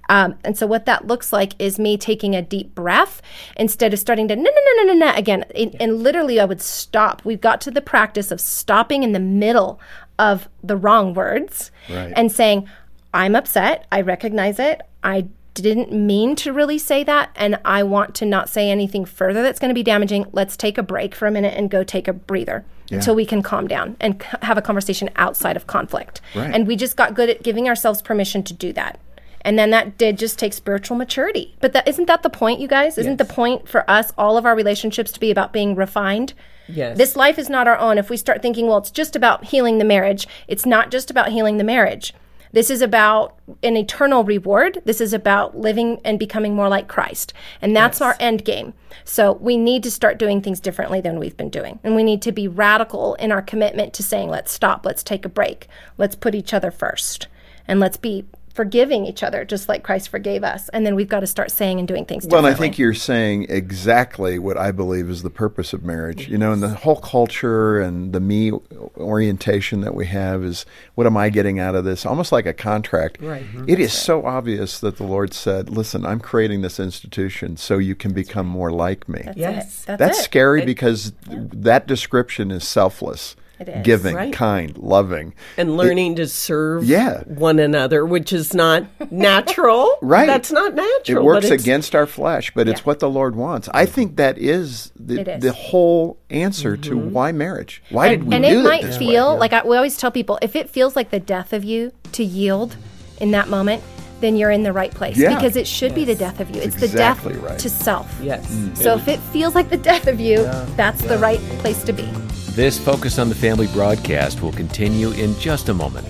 Um, 0.09 0.37
and 0.45 0.56
so, 0.56 0.66
what 0.68 0.87
that 0.87 1.06
looks 1.06 1.33
like 1.33 1.52
is 1.59 1.78
me 1.80 1.97
taking 1.97 2.37
a 2.37 2.42
deep 2.42 2.75
breath 2.76 3.21
instead 3.56 3.92
of 3.92 3.99
starting 3.99 4.28
to 4.28 4.37
no, 4.37 4.42
no, 4.42 4.50
no, 4.50 4.83
no, 4.83 4.92
no, 4.92 5.06
no 5.06 5.14
again. 5.16 5.45
And, 5.54 5.75
and 5.80 6.02
literally, 6.02 6.38
I 6.38 6.45
would 6.45 6.62
stop. 6.62 7.25
We've 7.25 7.40
got 7.40 7.61
to 7.62 7.73
the 7.73 7.80
practice 7.80 8.30
of 8.30 8.40
stopping 8.40 9.02
in 9.02 9.11
the 9.12 9.18
middle 9.21 9.80
of 10.18 10.49
the 10.62 10.76
wrong 10.76 11.12
words 11.12 11.73
Right. 11.90 12.12
and 12.14 12.30
saying, 12.30 12.68
I'm 13.12 13.35
upset. 13.35 13.87
I 13.90 14.02
recognize 14.02 14.59
it. 14.61 14.80
I 15.02 15.26
didn't 15.62 15.92
mean 15.92 16.36
to 16.36 16.52
really 16.52 16.78
say 16.78 17.04
that. 17.04 17.30
And 17.36 17.58
I 17.64 17.82
want 17.82 18.14
to 18.16 18.26
not 18.26 18.48
say 18.48 18.70
anything 18.70 19.04
further 19.04 19.42
that's 19.42 19.58
going 19.58 19.70
to 19.70 19.75
be 19.75 19.82
damaging. 19.82 20.26
Let's 20.32 20.56
take 20.56 20.78
a 20.78 20.82
break 20.82 21.14
for 21.14 21.26
a 21.26 21.30
minute 21.30 21.54
and 21.56 21.70
go 21.70 21.82
take 21.84 22.08
a 22.08 22.12
breather 22.12 22.64
until 22.90 23.14
we 23.16 23.26
can 23.26 23.42
calm 23.42 23.66
down 23.66 23.96
and 24.00 24.22
c- 24.22 24.28
have 24.42 24.56
a 24.56 24.62
conversation 24.62 25.10
outside 25.16 25.56
of 25.56 25.66
conflict. 25.66 26.20
Right. 26.34 26.54
And 26.54 26.66
we 26.66 26.76
just 26.76 26.96
got 26.96 27.14
good 27.14 27.28
at 27.28 27.42
giving 27.42 27.68
ourselves 27.68 28.00
permission 28.00 28.42
to 28.44 28.54
do 28.54 28.72
that. 28.75 29.00
And 29.40 29.58
then 29.58 29.70
that 29.70 29.96
did 29.96 30.18
just 30.18 30.38
take 30.38 30.52
spiritual 30.52 30.96
maturity. 30.96 31.56
But 31.60 31.72
that 31.72 31.86
isn't 31.86 32.06
that 32.06 32.22
the 32.22 32.30
point, 32.30 32.60
you 32.60 32.66
guys? 32.68 32.98
Isn't 32.98 33.18
the 33.18 33.25
point 33.25 33.68
for 33.68 33.88
us, 33.88 34.12
all 34.18 34.36
of 34.36 34.44
our 34.44 34.56
relationships, 34.56 35.12
to 35.12 35.20
be 35.20 35.30
about 35.30 35.52
being 35.52 35.76
refined? 35.76 36.34
Yes. 36.68 36.98
This 36.98 37.14
life 37.14 37.38
is 37.38 37.48
not 37.48 37.68
our 37.68 37.78
own. 37.78 37.96
If 37.96 38.10
we 38.10 38.16
start 38.16 38.42
thinking, 38.42 38.66
well, 38.66 38.78
it's 38.78 38.90
just 38.90 39.14
about 39.14 39.44
healing 39.44 39.78
the 39.78 39.84
marriage, 39.84 40.26
it's 40.48 40.66
not 40.66 40.90
just 40.90 41.12
about 41.12 41.28
healing 41.28 41.58
the 41.58 41.64
marriage. 41.64 42.12
This 42.56 42.70
is 42.70 42.80
about 42.80 43.38
an 43.62 43.76
eternal 43.76 44.25
reward. 44.25 44.80
This 44.86 45.02
is 45.02 45.12
about 45.12 45.58
living 45.58 46.00
and 46.06 46.18
becoming 46.18 46.54
more 46.54 46.70
like 46.70 46.88
Christ. 46.88 47.34
And 47.60 47.76
that's 47.76 48.00
our 48.00 48.16
end 48.18 48.46
game. 48.46 48.72
So 49.04 49.34
we 49.34 49.58
need 49.58 49.82
to 49.82 49.90
start 49.90 50.18
doing 50.18 50.40
things 50.40 50.58
differently 50.58 51.02
than 51.02 51.18
we've 51.18 51.36
been 51.36 51.50
doing. 51.50 51.80
And 51.84 51.94
we 51.94 52.02
need 52.02 52.22
to 52.22 52.32
be 52.32 52.48
radical 52.48 53.12
in 53.16 53.30
our 53.30 53.42
commitment 53.42 53.92
to 53.92 54.02
saying, 54.02 54.30
let's 54.30 54.50
stop, 54.50 54.86
let's 54.86 55.02
take 55.02 55.26
a 55.26 55.28
break, 55.28 55.68
let's 55.98 56.16
put 56.16 56.34
each 56.34 56.54
other 56.54 56.70
first, 56.70 57.28
and 57.68 57.78
let's 57.78 57.98
be 57.98 58.25
forgiving 58.56 59.04
each 59.06 59.22
other 59.22 59.44
just 59.44 59.68
like 59.68 59.82
Christ 59.84 60.08
forgave 60.08 60.42
us. 60.42 60.68
And 60.70 60.84
then 60.86 60.94
we've 60.96 61.08
got 61.08 61.20
to 61.20 61.26
start 61.26 61.50
saying 61.50 61.78
and 61.78 61.86
doing 61.86 62.06
things 62.06 62.25
Well, 62.25 62.40
differently. 62.42 62.48
and 62.50 62.56
I 62.56 62.58
think 62.60 62.78
you're 62.78 62.94
saying 62.94 63.46
exactly 63.50 64.38
what 64.38 64.56
I 64.56 64.72
believe 64.72 65.10
is 65.10 65.22
the 65.22 65.30
purpose 65.30 65.72
of 65.75 65.84
marriage. 65.84 66.26
You 66.28 66.38
know, 66.38 66.52
and 66.52 66.62
the 66.62 66.70
whole 66.70 66.96
culture 66.96 67.78
and 67.78 68.12
the 68.12 68.20
me 68.20 68.50
orientation 68.96 69.82
that 69.82 69.94
we 69.94 70.06
have 70.06 70.42
is 70.42 70.64
what 70.94 71.06
am 71.06 71.16
I 71.16 71.28
getting 71.28 71.58
out 71.60 71.75
of 71.75 71.84
this? 71.84 72.06
Almost 72.06 72.32
like 72.32 72.46
a 72.46 72.52
contract. 72.54 73.20
Right. 73.20 73.44
Mm-hmm. 73.44 73.68
It 73.68 73.78
is 73.78 73.92
so 73.92 74.25
obvious 74.25 74.80
that 74.80 74.96
the 74.96 75.04
Lord 75.04 75.34
said, 75.34 75.68
"Listen, 75.70 76.04
I'm 76.06 76.20
creating 76.20 76.62
this 76.62 76.80
institution 76.80 77.56
so 77.56 77.78
you 77.78 77.94
can 77.94 78.12
become 78.12 78.46
more 78.46 78.72
like 78.72 79.08
me." 79.08 79.20
That's 79.25 79.36
Yes. 79.38 79.82
it. 79.82 79.86
That's, 79.86 79.98
That's 79.98 80.18
it. 80.20 80.22
scary 80.22 80.64
because 80.64 81.12
that 81.28 81.86
description 81.86 82.50
is 82.50 82.66
selfless, 82.66 83.32
It 83.32 83.38
is. 83.38 83.42
Giving, 83.82 84.14
Right. 84.14 84.32
kind, 84.32 84.76
loving. 84.78 85.34
and 85.56 85.76
learning 85.76 86.16
to 86.16 86.26
serve 86.26 86.84
Yeah. 86.84 87.20
one 87.25 87.58
another, 87.58 88.04
which 88.04 88.32
is 88.32 88.54
not 88.54 88.84
natural. 89.10 89.90
Right. 90.02 90.26
That's 90.26 90.52
not 90.52 90.75
natural. 90.75 91.18
It 91.18 91.25
works 91.25 91.50
against 91.50 91.94
our 91.94 92.06
flesh, 92.06 92.52
but 92.54 92.68
it's 92.68 92.84
what 92.86 93.00
the 93.00 93.08
Lord 93.08 93.34
wants. 93.34 93.68
I 93.72 93.86
think 93.86 94.16
that 94.16 94.38
is 94.38 94.92
the, 94.98 95.20
It 95.20 95.28
is. 95.28 95.42
the 95.42 95.52
whole 95.52 96.18
answer 96.30 96.76
to 96.76 96.90
mm-hmm. 96.90 97.10
why 97.12 97.32
marriage. 97.32 97.82
Why 97.90 98.10
did 98.10 98.25
we 98.25 98.34
and 98.34 98.44
do 98.44 98.50
it 98.50 98.56
it 98.58 98.62
might 98.62 98.82
this 98.82 98.98
way? 98.98 99.06
feel 99.06 99.36
like 99.36 99.52
I, 99.52 99.64
we 99.64 99.76
always 99.76 99.96
tell 99.96 100.10
people 100.10 100.38
if 100.42 100.54
it 100.56 100.70
feels 100.70 100.94
like 100.96 101.10
the 101.10 101.20
death 101.20 101.52
of 101.52 101.64
you 101.64 101.92
to 102.12 102.25
yield 102.25 102.76
in 103.20 103.30
that 103.32 103.48
moment 103.48 103.82
then 104.20 104.34
you're 104.34 104.50
in 104.50 104.62
the 104.62 104.72
right 104.72 104.92
place 104.92 105.16
Yeah. 105.18 105.34
because 105.34 105.56
it 105.56 105.66
should 105.66 105.94
be 105.94 106.04
the 106.04 106.14
death 106.14 106.40
of 106.40 106.48
you 106.54 106.62
it's 106.62 106.82
exactly 106.82 107.34
the 107.34 107.40
death 107.40 107.50
right. 107.50 107.58
to 107.58 107.68
self 107.70 108.18
Yes. 108.22 108.46
Mm. 108.50 108.76
so 108.76 108.94
if 108.94 109.08
it 109.08 109.20
feels 109.20 109.54
like 109.54 109.68
the 109.68 109.76
death 109.76 110.06
of 110.06 110.18
you 110.20 110.38
that's 110.76 111.02
the 111.02 111.18
right 111.18 111.40
place 111.60 111.82
to 111.84 111.92
be 111.92 112.08
This 112.56 112.78
Focus 112.78 113.18
on 113.18 113.28
the 113.28 113.34
Family 113.34 113.66
broadcast 113.66 114.40
will 114.40 114.50
continue 114.50 115.10
in 115.10 115.38
just 115.38 115.68
a 115.68 115.75
moment. 115.75 116.08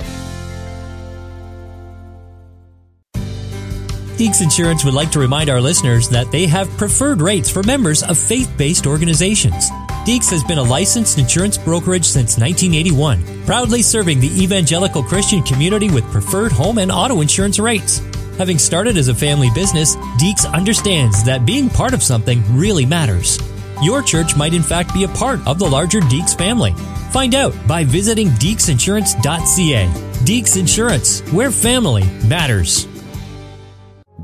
Deeks 4.16 4.40
Insurance 4.40 4.84
would 4.84 4.94
like 4.94 5.10
to 5.10 5.18
remind 5.18 5.50
our 5.50 5.60
listeners 5.60 6.08
that 6.10 6.30
they 6.30 6.46
have 6.46 6.68
preferred 6.78 7.20
rates 7.20 7.50
for 7.50 7.64
members 7.64 8.04
of 8.04 8.16
faith 8.16 8.54
based 8.56 8.86
organizations. 8.86 9.72
Deeks 10.06 10.30
has 10.30 10.44
been 10.44 10.58
a 10.58 10.62
licensed 10.62 11.18
insurance 11.18 11.58
brokerage 11.58 12.04
since 12.04 12.38
1981, 12.38 13.44
proudly 13.44 13.82
serving 13.82 14.20
the 14.20 14.40
evangelical 14.40 15.02
Christian 15.02 15.42
community 15.42 15.90
with 15.90 16.08
preferred 16.12 16.52
home 16.52 16.78
and 16.78 16.92
auto 16.92 17.22
insurance 17.22 17.58
rates. 17.58 17.98
Having 18.38 18.58
started 18.58 18.96
as 18.96 19.08
a 19.08 19.14
family 19.16 19.50
business, 19.52 19.96
Deeks 20.20 20.48
understands 20.52 21.24
that 21.24 21.44
being 21.44 21.68
part 21.68 21.92
of 21.92 22.04
something 22.04 22.40
really 22.56 22.86
matters. 22.86 23.36
Your 23.82 24.02
church 24.02 24.36
might 24.36 24.54
in 24.54 24.62
fact 24.62 24.94
be 24.94 25.04
a 25.04 25.08
part 25.08 25.46
of 25.46 25.58
the 25.58 25.66
larger 25.66 26.00
Deeks 26.00 26.36
family. 26.36 26.72
Find 27.10 27.34
out 27.34 27.54
by 27.66 27.84
visiting 27.84 28.28
deeksinsurance.ca. 28.28 29.86
Deeks 30.24 30.56
Insurance, 30.56 31.20
where 31.32 31.50
family 31.50 32.04
matters. 32.26 32.88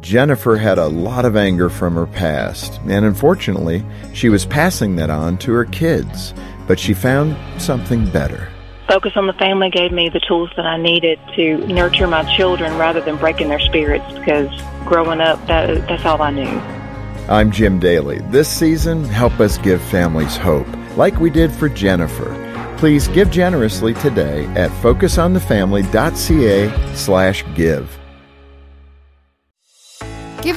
Jennifer 0.01 0.57
had 0.57 0.79
a 0.79 0.87
lot 0.89 1.25
of 1.25 1.37
anger 1.37 1.69
from 1.69 1.95
her 1.95 2.07
past, 2.07 2.81
and 2.89 3.05
unfortunately, 3.05 3.85
she 4.15 4.29
was 4.29 4.45
passing 4.45 4.97
that 4.97 5.11
on 5.11 5.39
to 5.39 5.53
her 5.53 5.65
kids. 5.65 6.35
But 6.67 6.81
she 6.81 6.93
found 6.93 7.37
something 7.61 8.09
better. 8.11 8.49
Focus 8.89 9.13
on 9.17 9.27
the 9.27 9.33
Family 9.35 9.71
gave 9.71 9.93
me 9.93 10.09
the 10.09 10.21
tools 10.21 10.51
that 10.57 10.67
I 10.67 10.77
needed 10.77 11.19
to 11.37 11.59
nurture 11.67 12.09
my 12.09 12.25
children 12.37 12.77
rather 12.79 13.01
than 13.01 13.17
breaking 13.17 13.49
their 13.49 13.61
spirits 13.61 14.05
because 14.13 14.51
growing 14.85 15.21
up, 15.21 15.47
that, 15.47 15.87
that's 15.87 16.05
all 16.05 16.21
I 16.21 16.31
knew. 16.31 16.82
I'm 17.29 17.53
Jim 17.53 17.79
Daly. 17.79 18.19
This 18.31 18.49
season, 18.49 19.05
help 19.05 19.39
us 19.41 19.59
give 19.59 19.83
families 19.83 20.37
hope, 20.37 20.67
like 20.97 21.21
we 21.21 21.31
did 21.31 21.53
for 21.53 21.69
Jennifer. 21.69 22.39
Please 22.79 23.07
give 23.09 23.31
generously 23.31 23.95
today 23.95 24.47
at 24.57 24.71
focusonthefamily.ca 24.83 26.95
slash 26.95 27.45
give. 27.55 27.99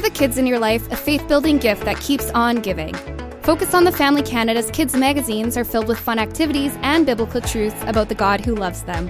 The 0.05 0.11
kids 0.11 0.37
in 0.37 0.45
your 0.45 0.59
life 0.59 0.91
a 0.91 0.95
faith 0.95 1.27
building 1.27 1.57
gift 1.57 1.83
that 1.85 1.99
keeps 1.99 2.29
on 2.31 2.57
giving. 2.57 2.93
Focus 3.41 3.73
on 3.73 3.85
the 3.85 3.91
Family 3.91 4.21
Canada's 4.21 4.69
kids 4.69 4.95
magazines 4.95 5.57
are 5.57 5.63
filled 5.63 5.87
with 5.87 5.99
fun 5.99 6.19
activities 6.19 6.77
and 6.83 7.07
biblical 7.07 7.41
truths 7.41 7.81
about 7.87 8.07
the 8.07 8.13
God 8.13 8.45
who 8.45 8.53
loves 8.53 8.83
them. 8.83 9.09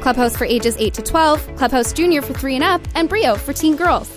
Clubhouse 0.00 0.36
for 0.36 0.44
ages 0.44 0.76
8 0.78 0.94
to 0.94 1.02
12, 1.02 1.56
Clubhouse 1.56 1.92
Junior 1.92 2.22
for 2.22 2.32
3 2.32 2.54
and 2.54 2.64
up, 2.64 2.80
and 2.94 3.08
Brio 3.08 3.34
for 3.34 3.52
teen 3.52 3.74
girls. 3.74 4.15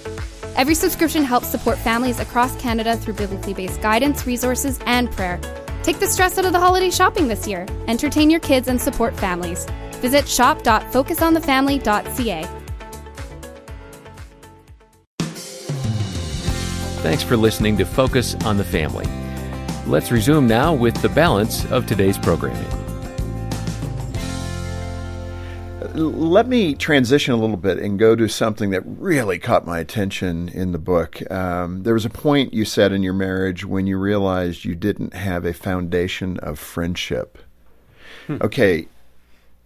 Every 0.59 0.75
subscription 0.75 1.23
helps 1.23 1.47
support 1.47 1.77
families 1.77 2.19
across 2.19 2.53
Canada 2.57 2.97
through 2.97 3.13
biblically 3.13 3.53
based 3.53 3.81
guidance, 3.81 4.27
resources, 4.27 4.77
and 4.85 5.09
prayer. 5.09 5.39
Take 5.83 5.99
the 5.99 6.07
stress 6.07 6.37
out 6.37 6.43
of 6.43 6.51
the 6.51 6.59
holiday 6.59 6.89
shopping 6.89 7.29
this 7.29 7.47
year. 7.47 7.65
Entertain 7.87 8.29
your 8.29 8.41
kids 8.41 8.67
and 8.67 8.81
support 8.81 9.15
families. 9.15 9.65
Visit 10.01 10.27
shop.focusonthefamily.ca. 10.27 12.43
Thanks 17.03 17.23
for 17.23 17.37
listening 17.37 17.77
to 17.77 17.85
Focus 17.85 18.35
on 18.43 18.57
the 18.57 18.65
Family. 18.65 19.05
Let's 19.87 20.11
resume 20.11 20.45
now 20.45 20.73
with 20.73 21.01
the 21.01 21.07
balance 21.07 21.63
of 21.71 21.85
today's 21.85 22.17
programming. 22.17 22.78
Let 25.95 26.47
me 26.47 26.75
transition 26.75 27.33
a 27.33 27.37
little 27.37 27.57
bit 27.57 27.79
and 27.79 27.97
go 27.97 28.15
to 28.15 28.27
something 28.27 28.69
that 28.69 28.83
really 28.85 29.39
caught 29.39 29.65
my 29.65 29.79
attention 29.79 30.47
in 30.49 30.71
the 30.71 30.77
book. 30.77 31.29
Um, 31.31 31.83
there 31.83 31.93
was 31.93 32.05
a 32.05 32.09
point 32.09 32.53
you 32.53 32.63
said 32.63 32.91
in 32.91 33.03
your 33.03 33.13
marriage 33.13 33.65
when 33.65 33.87
you 33.87 33.97
realized 33.97 34.65
you 34.65 34.75
didn't 34.75 35.13
have 35.13 35.45
a 35.45 35.53
foundation 35.53 36.37
of 36.39 36.59
friendship. 36.59 37.37
Okay, 38.29 38.87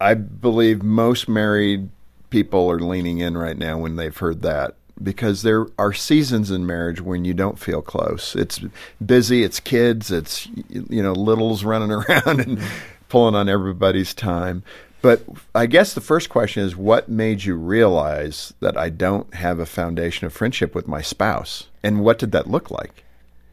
I 0.00 0.14
believe 0.14 0.82
most 0.82 1.28
married 1.28 1.90
people 2.30 2.70
are 2.70 2.80
leaning 2.80 3.18
in 3.18 3.36
right 3.36 3.58
now 3.58 3.78
when 3.78 3.96
they've 3.96 4.16
heard 4.16 4.42
that 4.42 4.74
because 5.02 5.42
there 5.42 5.66
are 5.78 5.92
seasons 5.92 6.50
in 6.50 6.66
marriage 6.66 7.00
when 7.00 7.24
you 7.24 7.34
don't 7.34 7.58
feel 7.58 7.82
close. 7.82 8.34
It's 8.34 8.60
busy, 9.04 9.42
it's 9.42 9.60
kids, 9.60 10.10
it's 10.10 10.48
you 10.68 11.02
know 11.02 11.12
littles 11.12 11.64
running 11.64 11.90
around 11.92 12.40
and 12.40 12.60
pulling 13.08 13.34
on 13.34 13.48
everybody's 13.48 14.14
time. 14.14 14.62
But 15.04 15.22
I 15.54 15.66
guess 15.66 15.92
the 15.92 16.00
first 16.00 16.30
question 16.30 16.62
is 16.62 16.74
what 16.74 17.10
made 17.10 17.44
you 17.44 17.56
realize 17.56 18.54
that 18.60 18.78
I 18.78 18.88
don't 18.88 19.34
have 19.34 19.58
a 19.58 19.66
foundation 19.66 20.26
of 20.26 20.32
friendship 20.32 20.74
with 20.74 20.88
my 20.88 21.02
spouse? 21.02 21.68
And 21.82 22.00
what 22.00 22.18
did 22.18 22.32
that 22.32 22.48
look 22.48 22.70
like? 22.70 23.04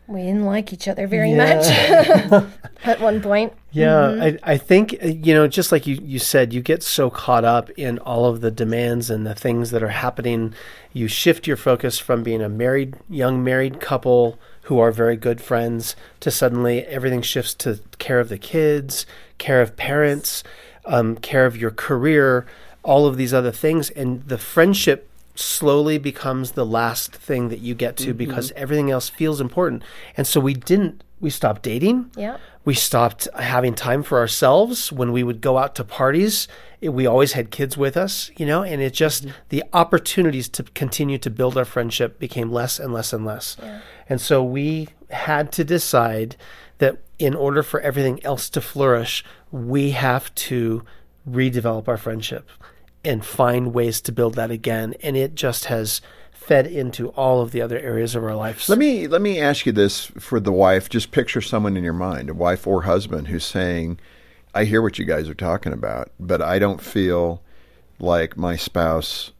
we 0.07 0.23
didn't 0.23 0.45
like 0.45 0.73
each 0.73 0.87
other 0.87 1.07
very 1.07 1.33
much 1.33 1.65
at 2.83 2.99
one 2.99 3.21
point 3.21 3.53
Yeah, 3.71 4.09
I, 4.21 4.37
I 4.43 4.57
think, 4.57 4.95
uh, 5.01 5.07
you 5.07 5.33
know, 5.33 5.47
just 5.47 5.71
like 5.71 5.87
you, 5.87 5.95
you 6.03 6.19
said, 6.19 6.53
you 6.53 6.61
get 6.61 6.83
so 6.83 7.09
caught 7.09 7.45
up 7.45 7.69
in 7.71 7.97
all 7.99 8.25
of 8.25 8.41
the 8.41 8.51
demands 8.51 9.09
and 9.09 9.25
the 9.25 9.35
things 9.35 9.71
that 9.71 9.81
are 9.81 9.89
happening. 9.89 10.53
You 10.91 11.07
shift 11.07 11.47
your 11.47 11.57
focus 11.57 11.97
from 11.97 12.23
being 12.23 12.41
a 12.41 12.49
married, 12.49 12.95
young 13.09 13.43
married 13.43 13.79
couple 13.79 14.37
who 14.63 14.79
are 14.79 14.91
very 14.91 15.15
good 15.15 15.39
friends 15.39 15.95
to 16.19 16.31
suddenly 16.31 16.85
everything 16.85 17.21
shifts 17.21 17.53
to 17.55 17.79
care 17.97 18.19
of 18.19 18.29
the 18.29 18.37
kids, 18.37 19.05
care 19.37 19.61
of 19.61 19.77
parents, 19.77 20.43
um, 20.85 21.15
care 21.17 21.45
of 21.45 21.55
your 21.57 21.71
career, 21.71 22.45
all 22.83 23.05
of 23.07 23.17
these 23.17 23.33
other 23.33 23.51
things. 23.51 23.89
And 23.91 24.23
the 24.27 24.37
friendship 24.37 25.09
slowly 25.35 25.97
becomes 25.97 26.51
the 26.51 26.65
last 26.65 27.15
thing 27.15 27.49
that 27.49 27.59
you 27.59 27.73
get 27.73 27.95
to 27.97 28.13
because 28.13 28.51
everything 28.55 28.91
else 28.91 29.09
feels 29.09 29.39
important. 29.39 29.83
And 30.17 30.27
so 30.27 30.39
we 30.39 30.53
didn't, 30.53 31.03
we 31.21 31.29
stopped 31.29 31.61
dating 31.61 32.09
yeah 32.17 32.37
we 32.65 32.73
stopped 32.73 33.27
having 33.39 33.75
time 33.75 34.01
for 34.01 34.17
ourselves 34.17 34.91
when 34.91 35.11
we 35.11 35.23
would 35.23 35.39
go 35.39 35.59
out 35.59 35.75
to 35.75 35.83
parties 35.83 36.47
it, 36.81 36.89
we 36.89 37.05
always 37.05 37.33
had 37.33 37.51
kids 37.51 37.77
with 37.77 37.95
us 37.95 38.31
you 38.37 38.45
know 38.45 38.63
and 38.63 38.81
it 38.81 38.91
just 38.91 39.27
the 39.49 39.63
opportunities 39.71 40.49
to 40.49 40.63
continue 40.73 41.19
to 41.19 41.29
build 41.29 41.55
our 41.57 41.65
friendship 41.65 42.17
became 42.17 42.51
less 42.51 42.79
and 42.79 42.91
less 42.91 43.13
and 43.13 43.23
less 43.23 43.55
Yeah. 43.61 43.81
and 44.09 44.19
so 44.19 44.43
we 44.43 44.89
had 45.11 45.51
to 45.53 45.63
decide 45.63 46.35
that 46.81 46.97
in 47.19 47.35
order 47.35 47.61
for 47.61 47.79
everything 47.81 48.23
else 48.25 48.49
to 48.49 48.59
flourish 48.59 49.23
we 49.51 49.91
have 49.91 50.33
to 50.33 50.83
redevelop 51.29 51.87
our 51.87 51.97
friendship 51.97 52.49
and 53.05 53.23
find 53.23 53.73
ways 53.73 54.01
to 54.01 54.11
build 54.11 54.33
that 54.33 54.49
again 54.49 54.95
and 55.03 55.15
it 55.15 55.35
just 55.35 55.65
has 55.65 56.01
fed 56.31 56.65
into 56.65 57.09
all 57.09 57.39
of 57.39 57.51
the 57.51 57.61
other 57.61 57.77
areas 57.77 58.15
of 58.15 58.23
our 58.23 58.35
lives 58.35 58.67
Let 58.67 58.79
me 58.79 59.07
let 59.07 59.21
me 59.21 59.39
ask 59.39 59.65
you 59.67 59.71
this 59.71 60.05
for 60.17 60.39
the 60.39 60.51
wife. 60.51 60.89
Just 60.89 61.11
picture 61.11 61.39
someone 61.39 61.77
in 61.77 61.83
your 61.83 61.93
mind, 61.93 62.31
a 62.31 62.33
wife 62.33 62.65
or 62.65 62.81
husband, 62.81 63.27
who's 63.27 63.45
saying, 63.45 63.99
"I 64.55 64.63
hear 64.63 64.81
what 64.81 64.97
you 64.97 65.05
guys 65.05 65.29
are 65.29 65.35
talking 65.35 65.71
about, 65.71 66.11
but 66.19 66.41
I 66.41 66.57
don't 66.57 66.81
feel 66.81 67.43
like 67.99 68.35
my 68.37 68.55
spouse 68.55 69.31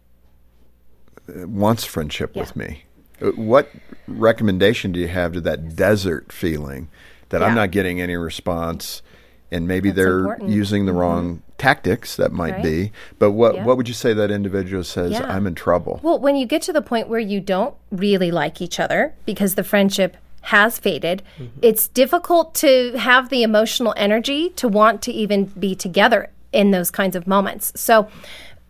uh, 1.27 1.47
wants 1.47 1.85
friendship 1.85 2.35
with 2.35 2.55
me." 2.55 2.85
Uh, 3.19 3.31
What 3.31 3.71
recommendation 4.07 4.91
do 4.91 4.99
you 4.99 5.07
have 5.07 5.33
to 5.33 5.41
that 5.41 5.75
desert 5.75 6.31
feeling 6.31 6.87
that 7.31 7.43
I'm 7.43 7.55
not 7.55 7.71
getting 7.71 7.99
any 7.99 8.15
response, 8.15 9.01
and 9.49 9.67
maybe 9.67 9.91
they're 9.91 10.19
important. 10.19 10.49
using 10.49 10.85
the 10.85 10.91
mm-hmm. 10.91 11.01
wrong 11.01 11.41
tactics 11.57 12.15
that 12.15 12.31
might 12.31 12.55
Right. 12.55 12.63
be. 12.63 12.91
But 13.19 13.31
what 13.31 13.55
Yeah. 13.55 13.65
what 13.65 13.77
would 13.77 13.87
you 13.87 13.93
say 13.93 14.13
that 14.13 14.31
individual 14.31 14.83
says? 14.83 15.11
Yeah. 15.11 15.25
I'm 15.25 15.45
in 15.45 15.55
trouble. 15.55 15.99
Well, 16.01 16.19
when 16.19 16.35
you 16.35 16.45
get 16.45 16.61
to 16.63 16.73
the 16.73 16.81
point 16.81 17.07
where 17.07 17.19
you 17.19 17.39
don't 17.39 17.75
really 17.91 18.31
like 18.31 18.61
each 18.61 18.79
other 18.79 19.13
because 19.25 19.55
the 19.55 19.63
friendship 19.63 20.17
has 20.45 20.79
faded, 20.79 21.21
mm-hmm. 21.37 21.59
it's 21.61 21.87
difficult 21.87 22.55
to 22.55 22.93
have 22.97 23.29
the 23.29 23.43
emotional 23.43 23.93
energy 23.95 24.49
to 24.55 24.67
want 24.67 25.01
to 25.03 25.11
even 25.11 25.45
be 25.45 25.75
together 25.75 26.29
in 26.51 26.71
those 26.71 26.89
kinds 26.89 27.15
of 27.15 27.27
moments. 27.27 27.71
So, 27.75 28.07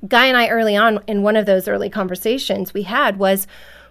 Guy 0.07 0.25
and 0.25 0.35
I, 0.35 0.47
early 0.49 0.75
on 0.75 0.99
in 1.07 1.21
one 1.21 1.35
of 1.35 1.45
those 1.45 1.67
early 1.67 1.89
conversations 1.89 2.73
we 2.73 2.83
had, 2.83 3.17
was 3.17 3.47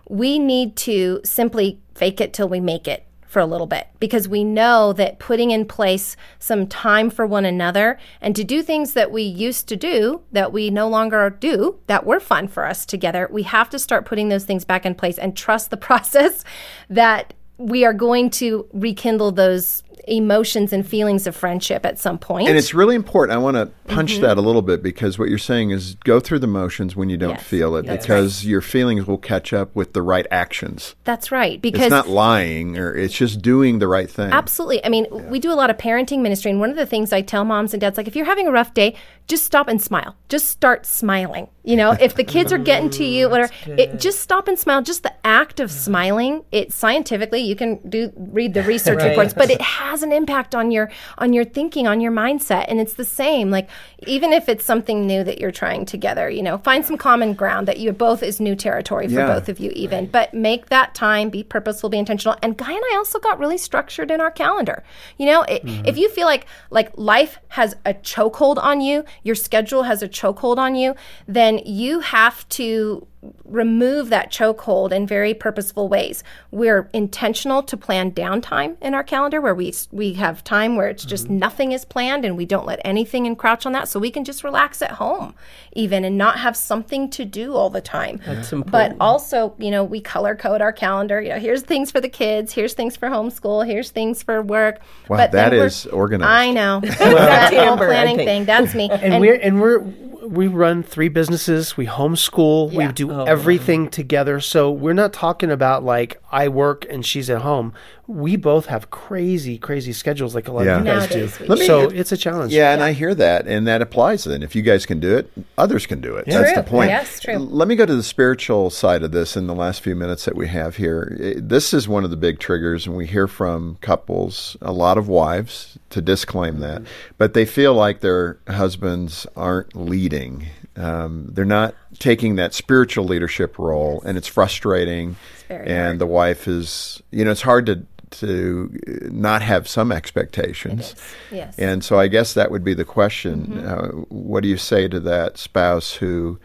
we 0.09 0.39
need 0.41 0.75
to 0.77 1.21
simply 1.25 1.79
fake 1.95 2.21
it 2.21 2.33
till 2.33 2.49
we 2.49 2.59
make 2.61 2.89
it 2.89 3.05
for 3.31 3.39
a 3.39 3.47
little 3.47 3.69
bit 3.69 3.87
because 4.01 4.27
we 4.27 4.43
know 4.43 4.93
that 4.93 5.21
putting 5.21 5.53
in 5.53 5.65
place 5.65 6.17
some 6.41 6.67
time 6.67 7.09
for 7.09 7.25
one 7.25 7.45
another 7.45 7.97
and 8.21 8.35
to 8.35 8.43
do 8.43 8.61
things 8.61 8.93
that 8.95 9.13
we 9.13 9.23
used 9.23 9.69
to 9.69 9.77
do 9.77 10.21
that 10.33 10.53
we 10.53 10.69
no 10.69 10.89
longer 10.89 11.31
do 11.31 11.79
that 11.87 12.05
were 12.05 12.19
fun 12.19 12.49
for 12.49 12.67
us 12.67 12.85
together, 12.85 13.29
we 13.31 13.45
have 13.45 13.71
to 13.71 13.79
start 13.79 14.05
putting 14.05 14.31
those 14.31 14.45
things 14.45 14.65
back 14.65 14.85
in 14.85 14.97
place 14.97 15.17
and 15.17 15.37
trust 15.37 15.71
the 15.71 15.77
process 15.91 16.45
that 16.89 17.33
we 17.57 17.85
are 17.85 17.93
going 17.93 18.31
to 18.31 18.67
rekindle 18.73 19.31
those 19.31 19.85
emotions 20.11 20.73
and 20.73 20.87
feelings 20.87 21.27
of 21.27 21.37
friendship 21.37 21.87
at 21.87 21.99
some 21.99 22.19
point. 22.19 22.49
And 22.49 22.59
it's 22.59 22.75
really 22.75 22.97
important. 22.97 23.35
I 23.35 23.39
want 23.39 23.57
to 23.57 23.67
punch 23.87 24.15
mm-hmm. 24.15 24.23
that 24.23 24.37
a 24.37 24.41
little 24.41 24.63
bit 24.63 24.83
because 24.83 25.19
what 25.19 25.29
you're 25.29 25.39
saying 25.39 25.71
is 25.71 25.95
go 26.05 26.21
through 26.21 26.41
the 26.41 26.47
motions 26.47 26.97
when 26.97 27.09
you 27.09 27.17
don't 27.17 27.31
Yes. 27.31 27.43
feel 27.43 27.77
it 27.77 27.87
because 27.87 28.45
your 28.45 28.61
feelings 28.61 29.07
will 29.07 29.19
catch 29.19 29.53
up 29.53 29.75
with 29.75 29.93
the 29.93 30.03
right 30.03 30.27
actions. 30.31 30.97
That's 31.05 31.31
right. 31.31 31.61
Because 31.63 31.83
It's 31.83 31.91
not 31.91 32.09
lying 32.09 32.77
or 32.77 32.95
it's 32.95 33.15
just 33.15 33.41
doing 33.41 33.79
the 33.79 33.87
right 33.89 34.11
thing. 34.11 34.33
Absolutely. 34.33 34.85
I 34.85 34.89
mean, 34.89 35.07
we 35.31 35.39
do 35.39 35.53
a 35.53 35.55
lot 35.55 35.71
of 35.71 35.77
parenting 35.77 36.21
ministry, 36.21 36.51
and 36.51 36.61
one 36.61 36.71
of 36.71 36.77
the 36.77 36.87
things 36.87 37.13
I 37.13 37.21
tell 37.23 37.45
moms 37.45 37.73
and 37.73 37.81
dads, 37.81 37.97
like, 37.97 38.09
if 38.09 38.17
you're 38.17 38.27
having 38.27 38.49
a 38.49 38.53
rough 38.53 38.75
day, 38.75 38.97
just 39.31 39.45
stop 39.45 39.69
and 39.69 39.81
smile. 39.81 40.17
Just 40.29 40.49
start 40.49 40.85
smiling. 40.85 41.49
You 41.63 41.77
know, 41.77 41.93
if 41.93 42.15
the 42.17 42.25
kids 42.25 42.53
are 42.53 42.59
getting 42.59 42.91
to 42.91 43.05
you, 43.05 43.29
whatever, 43.29 43.53
it 43.67 44.01
just 44.01 44.21
stop 44.21 44.49
and 44.49 44.59
smile. 44.59 44.83
Just 44.83 45.03
the 45.03 45.13
act 45.25 45.61
of 45.61 45.71
smiling. 45.71 46.43
It 46.51 46.73
scientifically, 46.73 47.41
you 47.41 47.55
can 47.55 47.77
do 47.89 48.13
read 48.17 48.55
the 48.55 48.63
research 48.63 48.99
Right. 49.01 49.11
reports, 49.11 49.35
but 49.35 49.51
it 49.51 49.61
has 49.61 50.03
an 50.03 50.11
impact 50.11 50.55
on 50.55 50.71
your 50.71 50.91
on 51.19 51.33
your 51.33 51.45
thinking, 51.45 51.87
on 51.87 52.01
your 52.01 52.11
mindset, 52.11 52.65
and 52.69 52.81
it's 52.81 52.95
the 52.95 53.05
same. 53.05 53.51
Like, 53.51 53.69
even 54.07 54.33
if 54.33 54.49
it's 54.49 54.65
something 54.65 55.07
new 55.07 55.23
that 55.23 55.39
you're 55.39 55.53
trying 55.53 55.85
together, 55.85 56.29
you 56.29 56.43
know, 56.43 56.59
find 56.59 56.85
some 56.85 56.97
common 56.97 57.35
ground 57.35 57.69
that 57.69 57.79
you 57.79 57.93
both 57.93 58.23
is 58.23 58.41
new 58.41 58.57
territory 58.57 59.07
for 59.07 59.21
Yeah. 59.21 59.35
both 59.35 59.49
of 59.49 59.61
you, 59.61 59.71
even. 59.77 60.07
But 60.07 60.35
make 60.35 60.71
that 60.71 60.95
time, 60.95 61.29
be 61.31 61.45
purposeful, 61.45 61.91
be 61.91 61.99
intentional. 61.99 62.37
And 62.43 62.57
Guy 62.57 62.73
and 62.73 62.85
I 62.93 62.97
also 62.97 63.21
got 63.21 63.39
really 63.39 63.59
structured 63.59 64.11
in 64.11 64.21
our 64.21 64.31
calendar. 64.31 64.83
You 65.19 65.27
know, 65.27 65.43
it, 65.43 65.63
if 65.63 65.65
mm-hmm. 65.65 65.97
you 65.97 66.09
feel 66.09 66.27
like 66.27 66.47
like 66.71 66.91
life 66.97 67.39
has 67.49 67.77
a 67.85 67.95
chokehold 67.95 68.57
on 68.59 68.81
you, 68.81 69.05
your 69.23 69.35
schedule 69.35 69.85
has 69.85 70.03
a 70.03 70.09
chokehold 70.09 70.57
on 70.59 70.75
you, 70.75 70.95
then 71.27 71.59
you 71.65 72.01
have 72.01 72.49
to 72.51 73.07
remove 73.45 74.09
that 74.09 74.33
chokehold 74.33 74.93
in 74.93 75.07
very 75.07 75.35
purposeful 75.35 75.89
ways. 75.89 76.25
We're 76.51 76.89
intentional 76.95 77.63
to 77.65 77.77
plan 77.77 78.13
downtime 78.13 78.77
in 78.81 78.95
our 78.95 79.05
calendar 79.05 79.41
where 79.41 79.55
we 79.55 79.75
we 79.93 80.15
have 80.15 80.43
time 80.43 80.77
where 80.77 80.89
it's 80.89 81.05
just 81.05 81.25
mm-hmm. 81.25 81.39
nothing 81.39 81.73
is 81.73 81.85
planned 81.85 82.25
and 82.25 82.37
we 82.37 82.47
don't 82.47 82.65
let 82.65 82.81
anything 82.83 83.27
encroach 83.27 83.67
on 83.67 83.73
that 83.73 83.89
so 83.89 84.01
we 84.01 84.11
can 84.11 84.25
just 84.25 84.43
relax 84.43 84.81
at 84.81 84.93
home 84.93 85.35
even 85.73 86.05
and 86.05 86.17
not 86.17 86.39
have 86.39 86.57
something 86.57 87.11
to 87.11 87.25
do 87.25 87.55
all 87.55 87.69
the 87.69 87.81
time. 87.81 88.21
That's 88.25 88.53
important. 88.53 88.99
But 88.99 89.05
also, 89.05 89.55
you 89.59 89.71
know, 89.71 89.85
we 89.85 90.01
color 90.01 90.35
code 90.35 90.63
our 90.63 90.73
calendar. 90.73 91.21
You 91.21 91.31
know, 91.31 91.39
here's 91.39 91.63
things 91.63 91.91
for 91.91 92.01
the 92.01 92.09
kids, 92.09 92.53
here's 92.53 92.73
things 92.73 92.97
for 92.97 93.09
homeschool, 93.09 93.67
here's 93.67 93.91
things 93.91 94.23
for 94.23 94.43
work. 94.43 94.81
Wow, 95.09 95.19
but 95.19 95.33
then 95.33 95.51
that 95.51 95.57
we're- 95.57 95.67
is 95.67 95.87
organized. 95.87 96.31
I 96.31 96.51
know. 96.53 96.81
that 96.99 97.53
whole 97.53 97.73
Amber, 97.73 97.85
I 97.85 97.89
planning 97.89 98.17
thing. 98.17 98.45
That's 98.47 98.75
me. 98.75 98.89
and, 98.91 99.21
we're 99.21 99.35
and 99.35 99.61
we're 99.61 99.81
we 100.27 100.47
run 100.47 100.83
three 100.83 101.09
businesses. 101.09 101.77
We 101.77 101.87
homeschool. 101.87 102.71
We 102.73 102.85
Yeah. 102.85 102.93
do 102.93 103.11
oh, 103.13 103.25
everything 103.25 103.89
together. 103.89 104.41
So 104.41 104.71
we're 104.71 104.93
not 104.93 105.13
talking 105.13 105.51
about 105.51 105.85
like 105.85 106.21
I 106.31 106.49
work 106.49 106.87
and 106.91 107.05
she's 107.05 107.31
at 107.31 107.43
home. 107.43 107.73
We 108.11 108.35
both 108.35 108.67
have 108.67 108.91
crazy, 108.91 109.57
crazy 109.57 109.93
schedules 109.93 110.35
like 110.35 110.49
a 110.49 110.53
lot 110.53 110.65
Yeah. 110.65 110.79
of 110.81 110.85
you 110.85 110.91
guys 110.93 111.11
Nowadays 111.11 111.39
do. 111.39 111.45
we 111.47 111.55
do. 111.61 111.65
so 111.67 111.81
it's 111.91 112.11
a 112.11 112.17
challenge. 112.17 112.53
Yeah, 112.53 112.73
and 112.73 112.83
I 112.83 112.93
hear 112.93 113.15
that, 113.15 113.47
and 113.47 113.69
that 113.69 113.83
applies 113.83 114.25
then. 114.25 114.43
If 114.43 114.57
you 114.57 114.63
guys 114.63 114.85
can 114.85 114.99
do 114.99 115.17
it, 115.17 115.31
others 115.57 115.87
can 115.87 116.01
do 116.01 116.17
it. 116.17 116.27
That's 116.27 116.53
True. 116.53 116.63
the 116.63 116.69
point. 116.69 116.91
Yes, 116.91 117.21
true. 117.21 117.37
Let 117.39 117.69
me 117.69 117.77
go 117.77 117.87
to 117.87 117.95
the 117.95 118.03
spiritual 118.03 118.71
side 118.71 119.05
of 119.05 119.13
this 119.13 119.37
in 119.37 119.47
the 119.47 119.55
last 119.55 119.81
few 119.81 119.95
minutes 119.95 120.25
that 120.25 120.35
we 120.35 120.49
have 120.49 120.75
here. 120.77 121.17
This 121.37 121.73
is 121.73 121.87
one 121.89 122.03
of 122.03 122.11
the 122.11 122.17
big 122.17 122.41
triggers, 122.41 122.87
and 122.87 122.97
we 122.97 123.07
hear 123.07 123.29
from 123.29 123.79
couples, 123.81 124.57
a 124.61 124.73
lot 124.73 124.99
of 124.99 125.07
wives, 125.07 125.79
to 125.91 126.03
disclaim 126.03 126.59
that, 126.61 126.83
but 127.17 127.33
they 127.35 127.45
feel 127.45 127.75
like 127.75 128.01
their 128.01 128.39
husbands 128.49 129.25
aren't 129.37 129.77
leading. 129.77 130.47
Um, 130.77 131.29
they're 131.33 131.45
not 131.45 131.75
taking 131.99 132.37
that 132.37 132.55
spiritual 132.55 133.05
leadership 133.05 133.59
role, 133.59 134.03
and 134.05 134.17
it's 134.19 134.29
frustrating. 134.29 135.17
very 135.49 135.67
and 135.67 135.79
hard. 135.87 135.99
the 135.99 136.07
wife 136.07 136.47
is, 136.47 137.03
you 137.11 137.25
know, 137.25 137.33
it's 137.33 137.43
hard 137.43 137.67
to 137.67 137.83
to 138.11 138.79
uh, 138.89 139.09
not 139.11 139.43
have 139.43 139.69
some 139.69 139.93
expectations. 139.93 140.95
Yes. 141.31 141.59
And 141.59 141.85
so 141.85 141.99
I 141.99 142.09
guess 142.09 142.35
that 142.35 142.51
would 142.51 142.65
be 142.65 142.75
the 142.75 142.85
question. 142.85 143.59
Uh, 143.59 143.89
what 144.09 144.43
do 144.43 144.49
you 144.49 144.57
say 144.57 144.89
to 144.89 145.01
that 145.01 145.39
spouse 145.39 145.95
who 145.95 146.39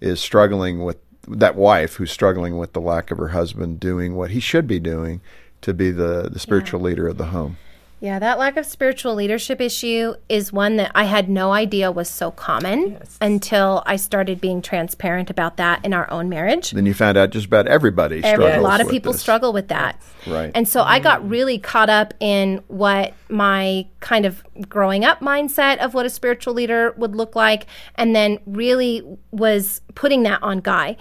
is 0.00 0.20
struggling 0.20 0.84
with 0.84 0.98
that 1.28 1.54
wife 1.54 1.94
who's 1.94 2.10
struggling 2.10 2.58
with 2.58 2.72
the 2.72 2.80
lack 2.80 3.10
of 3.10 3.18
her 3.18 3.28
husband 3.28 3.78
doing 3.78 4.16
what 4.16 4.30
he 4.30 4.40
should 4.40 4.66
be 4.66 4.80
doing 4.80 5.20
to 5.60 5.72
be 5.72 5.90
the, 5.90 6.28
the 6.32 6.38
spiritual 6.38 6.80
leader 6.80 7.06
of 7.06 7.16
the 7.16 7.26
home? 7.26 7.56
Yeah, 8.02 8.18
that 8.18 8.36
lack 8.36 8.56
of 8.56 8.66
spiritual 8.66 9.14
leadership 9.14 9.60
issue 9.60 10.14
is 10.28 10.52
one 10.52 10.74
that 10.78 10.90
I 10.92 11.04
had 11.04 11.28
no 11.28 11.52
idea 11.52 11.92
was 11.92 12.08
so 12.08 12.32
common 12.32 12.98
until 13.20 13.84
I 13.86 13.94
started 13.94 14.40
being 14.40 14.60
transparent 14.60 15.30
about 15.30 15.56
that 15.58 15.84
in 15.84 15.94
our 15.94 16.10
own 16.10 16.28
marriage. 16.28 16.72
Then 16.72 16.84
you 16.84 16.94
found 16.94 17.16
out 17.16 17.30
just 17.30 17.46
about 17.46 17.68
everybody 17.68 18.16
Every- 18.24 18.44
struggles 18.44 18.58
a 18.58 18.60
lot 18.68 18.80
of 18.80 18.88
with 18.88 18.92
people 18.92 19.12
this. 19.12 19.20
struggle 19.20 19.52
with 19.52 19.68
that. 19.68 20.02
Right. 20.26 20.50
And 20.52 20.66
so 20.66 20.82
I 20.82 20.98
got 20.98 21.28
really 21.28 21.60
caught 21.60 21.90
up 21.90 22.12
in 22.18 22.60
what 22.66 23.14
my 23.28 23.86
kind 24.00 24.26
of 24.26 24.42
growing 24.68 25.04
up 25.04 25.20
mindset 25.20 25.78
of 25.78 25.94
what 25.94 26.04
a 26.04 26.10
spiritual 26.10 26.54
leader 26.54 26.94
would 26.96 27.14
look 27.14 27.36
like, 27.36 27.66
and 27.94 28.16
then 28.16 28.40
really 28.46 29.04
was 29.30 29.80
putting 29.94 30.24
that 30.24 30.42
on 30.42 30.58
Guy. 30.58 30.96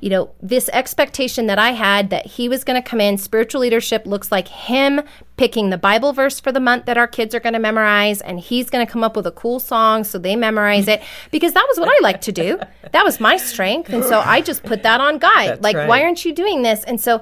You 0.00 0.10
know, 0.10 0.30
this 0.40 0.68
expectation 0.72 1.46
that 1.48 1.58
I 1.58 1.72
had 1.72 2.10
that 2.10 2.26
he 2.26 2.48
was 2.48 2.62
going 2.62 2.80
to 2.80 2.88
come 2.88 3.00
in, 3.00 3.18
spiritual 3.18 3.60
leadership 3.62 4.06
looks 4.06 4.30
like 4.30 4.46
him 4.46 5.00
picking 5.36 5.70
the 5.70 5.78
Bible 5.78 6.12
verse 6.12 6.38
for 6.38 6.52
the 6.52 6.60
month 6.60 6.86
that 6.86 6.96
our 6.96 7.08
kids 7.08 7.34
are 7.34 7.40
going 7.40 7.52
to 7.54 7.58
memorize, 7.58 8.20
and 8.20 8.38
he's 8.38 8.70
going 8.70 8.84
to 8.86 8.90
come 8.92 9.02
up 9.02 9.16
with 9.16 9.26
a 9.26 9.32
cool 9.32 9.58
song 9.58 10.04
so 10.04 10.18
they 10.18 10.36
memorize 10.36 10.86
it 10.86 11.02
because 11.30 11.52
that 11.52 11.66
was 11.68 11.80
what 11.80 11.88
I 11.88 11.98
like 12.00 12.20
to 12.22 12.32
do. 12.32 12.60
That 12.92 13.04
was 13.04 13.18
my 13.18 13.36
strength. 13.36 13.90
And 13.92 14.04
so 14.04 14.20
I 14.20 14.40
just 14.40 14.62
put 14.62 14.82
that 14.84 15.00
on 15.00 15.18
Guy. 15.18 15.48
That's 15.48 15.62
like, 15.62 15.76
right. 15.76 15.88
why 15.88 16.02
aren't 16.02 16.24
you 16.24 16.32
doing 16.32 16.62
this? 16.62 16.84
And 16.84 17.00
so 17.00 17.20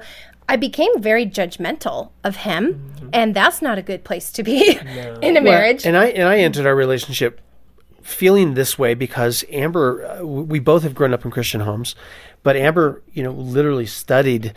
I 0.49 0.55
became 0.55 1.01
very 1.01 1.25
judgmental 1.25 2.11
of 2.23 2.37
him, 2.37 3.09
and 3.11 3.35
that's 3.35 3.61
not 3.61 3.77
a 3.77 3.81
good 3.81 4.03
place 4.03 4.31
to 4.31 4.43
be 4.43 4.77
in 5.21 5.35
a 5.35 5.41
Well, 5.41 5.43
marriage. 5.43 5.85
and 5.85 5.97
I 5.97 6.05
and 6.07 6.27
I 6.27 6.37
entered 6.37 6.65
our 6.65 6.75
relationship 6.75 7.41
feeling 8.01 8.53
this 8.53 8.79
way 8.79 8.93
because 8.93 9.43
Amber, 9.51 10.05
uh, 10.05 10.25
we 10.25 10.59
both 10.59 10.83
have 10.83 10.95
grown 10.95 11.13
up 11.13 11.25
in 11.25 11.31
Christian 11.31 11.59
homes, 11.61 11.93
but 12.47 12.55
Amber, 12.55 13.03
you 13.11 13.23
know, 13.23 13.31
literally 13.31 13.85
studied, 13.85 14.53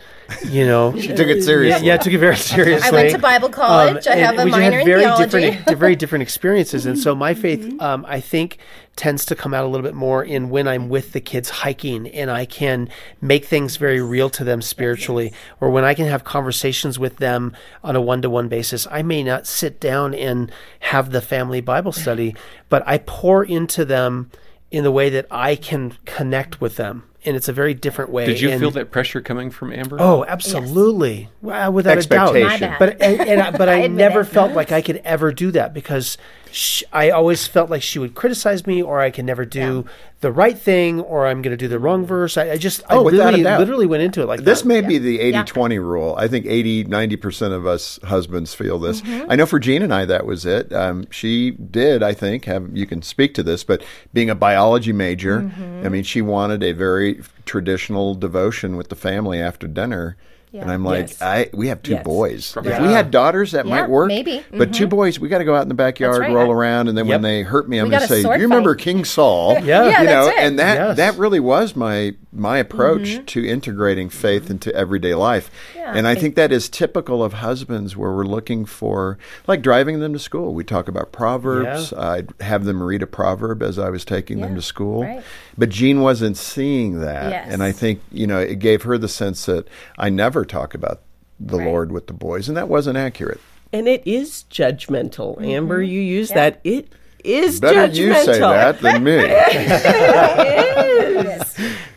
you 0.47 0.65
know, 0.65 0.97
She 0.97 1.09
took 1.09 1.27
it 1.27 1.43
seriously. 1.43 1.85
Yeah, 1.85 1.97
took 1.97 2.13
it 2.13 2.19
very 2.19 2.37
seriously. 2.37 2.87
I 2.87 2.91
went 2.93 3.11
to 3.11 3.17
Bible 3.19 3.49
college. 3.49 4.07
I 4.07 4.13
and 4.13 4.19
have 4.21 4.39
a 4.39 4.45
minor 4.49 4.63
had 4.63 4.73
in 4.79 4.85
very 4.85 5.01
theology. 5.01 5.23
different, 5.25 5.65
di- 5.65 5.73
very 5.75 5.97
different 5.97 6.21
experiences, 6.21 6.85
and 6.85 6.97
so 6.97 7.13
my 7.13 7.33
faith, 7.33 7.59
Mm-hmm. 7.59 7.81
um, 7.81 8.05
I 8.07 8.21
think, 8.21 8.59
tends 8.95 9.25
to 9.25 9.35
come 9.35 9.53
out 9.53 9.65
a 9.65 9.67
little 9.67 9.83
bit 9.83 9.93
more 9.93 10.23
in 10.23 10.49
when 10.49 10.69
I'm 10.69 10.87
with 10.87 11.11
the 11.11 11.19
kids 11.19 11.49
hiking, 11.49 12.07
and 12.07 12.31
I 12.31 12.45
can 12.45 12.87
make 13.19 13.43
things 13.43 13.75
very 13.75 13.99
real 13.99 14.29
to 14.29 14.45
them 14.45 14.61
spiritually, 14.61 15.33
or 15.59 15.69
when 15.69 15.83
I 15.83 15.93
can 15.93 16.05
have 16.05 16.23
conversations 16.23 16.97
with 16.97 17.17
them 17.17 17.53
on 17.83 17.97
a 17.97 18.01
one-to-one 18.01 18.47
basis. 18.47 18.87
I 18.89 19.01
may 19.01 19.21
not 19.21 19.47
sit 19.47 19.81
down 19.81 20.13
and 20.13 20.49
have 20.79 21.11
the 21.11 21.19
family 21.19 21.59
Bible 21.59 21.91
study, 21.91 22.37
but 22.69 22.83
I 22.87 22.99
pour 22.99 23.43
into 23.43 23.83
them 23.83 24.31
in 24.71 24.85
the 24.85 24.91
way 24.91 25.09
that 25.09 25.25
I 25.29 25.57
can 25.57 25.97
connect 26.05 26.61
with 26.61 26.77
them, 26.77 27.03
and 27.25 27.35
it's 27.35 27.47
a 27.47 27.53
very 27.53 27.73
different 27.73 28.11
way. 28.11 28.25
Did 28.25 28.41
you 28.41 28.49
And- 28.49 28.59
feel 28.59 28.71
that 28.71 28.91
pressure 28.91 29.21
coming 29.21 29.51
from 29.51 29.71
Amber? 29.73 29.97
Oh, 29.99 30.25
absolutely, 30.27 31.29
Wow, 31.41 31.71
without 31.71 31.97
a 31.97 32.01
doubt. 32.07 32.35
Expectation. 32.35 32.75
But 32.79 33.01
and, 33.01 33.21
and 33.21 33.41
I, 33.41 33.51
but 33.51 33.69
I, 33.69 33.75
admit 33.77 33.97
never 33.97 34.21
it. 34.21 34.25
felt 34.25 34.53
like 34.53 34.71
I 34.71 34.81
could 34.81 34.97
ever 35.05 35.31
do 35.31 35.51
that 35.51 35.73
because 35.73 36.17
sh 36.51 36.83
I 36.93 37.09
always 37.09 37.47
felt 37.47 37.69
like 37.69 37.81
she 37.81 37.99
would 37.99 38.15
criticize 38.15 38.67
me, 38.67 38.81
or 38.81 38.99
I 39.01 39.09
can 39.09 39.25
never 39.25 39.45
do 39.45 39.85
the 40.19 40.31
right 40.31 40.57
thing, 40.57 40.99
or 40.99 41.25
I'm 41.25 41.41
going 41.41 41.51
to 41.51 41.57
do 41.57 41.67
the 41.67 41.79
wrong 41.79 42.05
verse. 42.05 42.37
I, 42.37 42.51
I 42.51 42.57
just 42.57 42.81
I 42.89 42.95
Oh, 42.95 43.03
without 43.03 43.33
a 43.33 43.41
doubt. 43.41 43.59
literally 43.59 43.87
went 43.87 44.03
into 44.03 44.21
it 44.21 44.27
like 44.27 44.41
This 44.41 44.61
that. 44.61 44.67
may 44.67 44.81
be 44.81 44.97
the 44.99 45.19
80 45.19 45.43
20 45.43 45.79
rule. 45.79 46.15
I 46.17 46.27
think 46.27 46.45
80, 46.45 46.85
90% 46.85 47.51
of 47.53 47.65
us 47.65 47.99
husbands 48.03 48.53
feel 48.53 48.77
this. 48.77 49.01
I 49.05 49.35
know 49.35 49.45
for 49.47 49.59
Jean 49.59 49.81
and 49.81 49.93
I, 49.93 50.05
that 50.05 50.25
was 50.25 50.45
it. 50.45 50.71
Um, 50.73 51.07
she 51.09 51.51
did, 51.51 52.03
I 52.03 52.13
think, 52.13 52.45
have, 52.45 52.69
you 52.75 52.85
can 52.85 53.01
speak 53.01 53.33
to 53.35 53.43
this, 53.43 53.63
but 53.63 53.83
being 54.13 54.29
a 54.29 54.35
biology 54.35 54.93
major, 54.93 55.51
I 55.83 55.89
mean, 55.89 56.03
she 56.03 56.21
wanted 56.21 56.61
a 56.63 56.71
very 56.73 57.21
traditional 57.45 58.13
devotion 58.15 58.75
with 58.77 58.89
the 58.89 58.95
family 58.95 59.39
after 59.41 59.67
dinner. 59.67 60.17
Yeah. 60.51 60.63
And 60.63 60.71
I'm 60.71 60.83
like, 60.83 61.09
Yes. 61.09 61.21
I 61.21 61.49
we 61.53 61.67
have 61.69 61.81
two 61.81 61.93
Yes. 61.93 62.03
boys. 62.03 62.53
If 62.57 62.65
Yeah. 62.65 62.81
we 62.85 62.91
had 62.91 63.09
daughters, 63.09 63.53
that 63.53 63.65
Yeah, 63.65 63.71
might 63.81 63.89
work. 63.89 64.07
maybe. 64.09 64.43
But 64.51 64.59
mm-hmm. 64.59 64.71
two 64.71 64.87
boys, 64.87 65.19
we 65.19 65.29
got 65.29 65.37
to 65.37 65.45
go 65.45 65.55
out 65.55 65.61
in 65.61 65.69
the 65.69 65.73
backyard, 65.75 66.19
right. 66.19 66.33
roll 66.33 66.51
around, 66.51 66.89
and 66.89 66.97
then 66.97 67.07
when 67.07 67.21
they 67.21 67.41
hurt 67.43 67.69
me, 67.69 67.77
I'm 67.77 67.89
going 67.89 68.01
to 68.01 68.07
say, 68.07 68.21
sword 68.21 68.35
"Do 68.37 68.41
you 68.41 68.47
remember. 68.47 68.75
King 68.75 69.05
Saul?" 69.05 69.53
Yeah. 69.63 69.85
Yeah, 69.87 69.99
you 70.01 70.07
know, 70.07 70.25
that's 70.25 70.37
it. 70.37 70.43
and 70.43 70.59
that 70.59 70.75
Yes. 70.75 70.97
that 70.97 71.17
really 71.17 71.39
was 71.39 71.75
my 71.75 72.15
my 72.33 72.57
approach 72.57 73.01
mm-hmm. 73.09 73.25
to 73.25 73.45
integrating 73.47 74.09
faith 74.09 74.49
into 74.49 74.73
everyday 74.73 75.13
life. 75.13 75.51
Yeah. 75.75 75.93
And 75.93 76.07
I 76.07 76.15
think 76.15 76.35
that 76.35 76.51
is 76.51 76.69
typical 76.69 77.21
of 77.23 77.33
husbands, 77.33 77.97
where 77.97 78.11
we're 78.11 78.23
looking 78.25 78.65
for 78.65 79.17
like 79.47 79.61
driving 79.61 79.99
them 79.99 80.13
to 80.13 80.19
school. 80.19 80.53
We 80.53 80.63
talk 80.63 80.87
about 80.87 81.11
proverbs. 81.11 81.91
I'd 81.93 82.29
have 82.41 82.63
them 82.65 82.81
read 82.83 83.01
a 83.01 83.07
proverb 83.07 83.61
as 83.63 83.77
I 83.79 83.89
was 83.89 84.05
taking 84.05 84.39
them 84.41 84.55
to 84.55 84.61
school. 84.61 85.03
right. 85.03 85.23
But 85.57 85.69
Jean 85.69 85.99
wasn't 86.01 86.37
seeing 86.37 87.01
that, 87.01 87.29
Yes. 87.31 87.47
and 87.51 87.61
I 87.61 87.71
think 87.73 88.01
you 88.11 88.25
know 88.27 88.39
it 88.39 88.59
gave 88.59 88.83
her 88.83 88.97
the 88.97 89.09
sense 89.09 89.45
that 89.45 89.67
I 89.97 90.09
never 90.09 90.40
talk 90.45 90.73
about 90.73 91.01
the 91.39 91.57
Right. 91.57 91.67
Lord 91.67 91.91
with 91.91 92.07
the 92.07 92.13
boys, 92.13 92.47
and 92.47 92.57
that 92.57 92.69
wasn't 92.69 92.97
accurate. 92.97 93.39
And 93.73 93.87
it 93.87 94.03
is 94.05 94.45
judgmental. 94.49 95.35
Mm-hmm. 95.37 95.45
Amber, 95.45 95.81
you 95.81 95.99
use 96.01 96.29
that. 96.29 96.59
It 96.63 96.89
is 97.23 97.59
Better 97.59 97.87
judgmental. 97.87 97.95
you 97.95 98.13
say 98.25 98.39
that 98.39 98.79
than 98.79 99.03
me. 99.03 99.17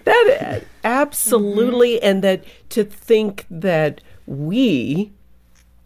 That 0.04 0.38
uh, 0.42 0.61
absolutely, 0.87 2.02
and 2.02 2.22
that 2.22 2.44
to 2.70 2.85
think 2.85 3.46
that 3.50 4.02
we 4.26 5.12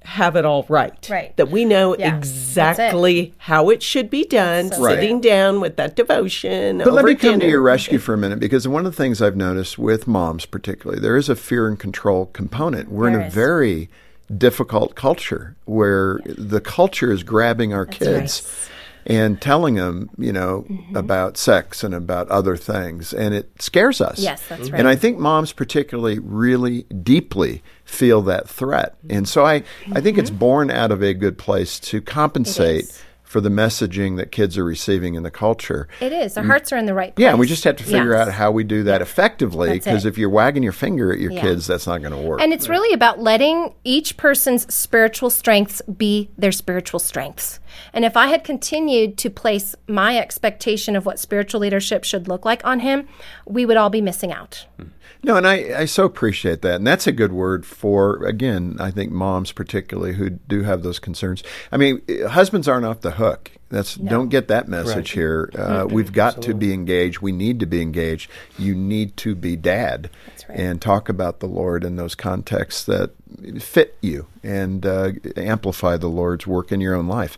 have 0.08 0.36
it 0.36 0.44
all 0.46 0.64
right, 0.70 1.06
Right. 1.10 1.36
That 1.36 1.50
we 1.50 1.66
know 1.66 1.94
Yeah, 1.96 2.16
exactly 2.16 3.34
how 3.36 3.68
it 3.68 3.82
should 3.82 4.08
be 4.08 4.24
done. 4.24 4.72
So 4.72 4.82
Right. 4.82 4.94
Sitting 4.94 5.20
down 5.20 5.60
with 5.60 5.76
that 5.76 5.96
devotion. 5.96 6.78
But 6.78 6.94
let 6.94 7.00
over 7.00 7.08
me 7.08 7.14
come 7.14 7.40
to 7.40 7.46
your 7.46 7.60
rescue 7.60 7.98
for 7.98 8.14
a 8.14 8.18
minute 8.18 8.40
because 8.40 8.66
one 8.66 8.86
of 8.86 8.92
the 8.92 8.96
things 8.96 9.20
I've 9.20 9.36
noticed 9.36 9.78
with 9.78 10.06
moms, 10.06 10.46
particularly, 10.46 11.00
there 11.00 11.16
is 11.16 11.28
a 11.28 11.36
fear 11.36 11.68
and 11.68 11.78
control 11.78 12.26
component. 12.26 12.90
We're 12.90 13.08
in 13.08 13.14
a 13.14 13.26
is. 13.26 13.34
very 13.34 13.90
difficult 14.34 14.94
culture 14.94 15.56
where 15.66 16.20
the 16.24 16.60
culture 16.60 17.12
is 17.12 17.22
grabbing 17.22 17.74
our 17.74 17.86
kids 17.86 18.68
and 19.08 19.40
telling 19.40 19.74
them, 19.74 20.10
you 20.18 20.32
know, 20.32 20.66
Mm-hmm. 20.68 20.96
about 20.96 21.36
sex 21.36 21.82
and 21.82 21.94
about 21.94 22.28
other 22.28 22.56
things, 22.56 23.12
and 23.14 23.34
it 23.34 23.50
scares 23.60 24.00
us. 24.00 24.18
Yes, 24.18 24.46
that's 24.48 24.70
right. 24.70 24.78
And 24.78 24.86
I 24.88 24.96
think 24.96 25.18
moms, 25.18 25.52
particularly, 25.52 26.18
really 26.18 26.82
deeply 26.84 27.62
feel 27.84 28.22
that 28.22 28.48
threat, 28.48 28.96
and 29.08 29.26
so 29.28 29.44
I, 29.46 29.62
I 29.92 30.00
think 30.00 30.18
it's 30.18 30.30
born 30.30 30.70
out 30.70 30.92
of 30.92 31.02
a 31.02 31.14
good 31.14 31.38
place 31.38 31.80
to 31.80 32.00
compensate. 32.00 32.84
For 33.28 33.42
the 33.42 33.50
messaging 33.50 34.16
that 34.16 34.32
kids 34.32 34.56
are 34.56 34.64
receiving 34.64 35.14
in 35.14 35.22
the 35.22 35.30
culture, 35.30 35.86
It 36.00 36.14
is. 36.14 36.38
Our 36.38 36.44
mm. 36.44 36.46
hearts 36.46 36.72
are 36.72 36.78
in 36.78 36.86
the 36.86 36.94
right 36.94 37.14
place. 37.14 37.22
yeah, 37.22 37.30
and 37.30 37.38
we 37.38 37.46
just 37.46 37.62
have 37.64 37.76
to 37.76 37.84
figure 37.84 38.12
Yes. 38.12 38.28
out 38.28 38.32
how 38.32 38.50
we 38.50 38.64
do 38.64 38.84
that 38.84 39.02
effectively. 39.02 39.70
Because 39.72 40.06
if 40.06 40.16
you're 40.16 40.30
wagging 40.30 40.62
your 40.62 40.72
finger 40.72 41.12
at 41.12 41.20
your 41.20 41.32
Yeah. 41.32 41.42
kids, 41.42 41.66
that's 41.66 41.86
not 41.86 42.00
going 42.00 42.14
to 42.14 42.18
work. 42.26 42.40
And 42.40 42.54
it's 42.54 42.70
really 42.70 42.94
about 42.94 43.20
letting 43.20 43.74
each 43.84 44.16
person's 44.16 44.72
spiritual 44.72 45.28
strengths 45.28 45.82
be 45.82 46.30
their 46.38 46.52
spiritual 46.52 47.00
strengths. 47.00 47.60
And 47.92 48.06
if 48.06 48.16
I 48.16 48.28
had 48.28 48.44
continued 48.44 49.18
to 49.18 49.28
place 49.28 49.76
my 49.86 50.16
expectation 50.18 50.96
of 50.96 51.04
what 51.04 51.18
spiritual 51.18 51.60
leadership 51.60 52.04
should 52.04 52.28
look 52.28 52.46
like 52.46 52.64
on 52.64 52.80
him, 52.80 53.06
we 53.46 53.66
would 53.66 53.76
all 53.76 53.90
be 53.90 54.00
missing 54.00 54.32
out. 54.32 54.64
Hmm. 54.78 54.86
no, 55.24 55.36
and 55.36 55.46
I, 55.48 55.80
I 55.80 55.84
so 55.84 56.04
appreciate 56.04 56.62
that. 56.62 56.76
And 56.76 56.86
that's 56.86 57.06
a 57.08 57.12
good 57.12 57.32
word 57.32 57.66
for, 57.66 58.24
again, 58.24 58.76
I 58.78 58.90
think 58.92 59.10
moms 59.10 59.50
particularly 59.52 60.14
who 60.14 60.30
do 60.30 60.62
have 60.62 60.82
those 60.82 60.98
concerns. 61.00 61.42
I 61.72 61.76
mean, 61.76 62.00
husbands 62.30 62.68
aren't 62.68 62.86
off 62.86 63.00
the 63.00 63.12
hook. 63.18 63.50
That's 63.68 63.96
don't 63.96 64.30
get 64.30 64.48
that 64.48 64.66
message 64.66 65.10
here. 65.10 65.50
Uh, 65.54 65.86
we've 65.88 66.12
got 66.12 66.40
to 66.42 66.54
be 66.54 66.72
engaged. 66.72 67.20
We 67.20 67.32
need 67.32 67.60
to 67.60 67.66
be 67.66 67.82
engaged. 67.82 68.30
You 68.58 68.74
need 68.74 69.16
to 69.18 69.34
be 69.34 69.56
dad 69.56 70.08
right. 70.48 70.58
and 70.58 70.80
talk 70.80 71.08
about 71.08 71.40
the 71.40 71.46
Lord 71.46 71.84
in 71.84 71.96
those 71.96 72.14
contexts 72.14 72.84
that 72.84 73.12
fit 73.58 73.96
you 74.00 74.26
and 74.42 74.86
uh, 74.86 75.12
amplify 75.36 75.96
the 75.96 76.08
Lord's 76.08 76.46
work 76.46 76.72
in 76.72 76.80
your 76.80 76.94
own 76.94 77.06
life. 77.06 77.36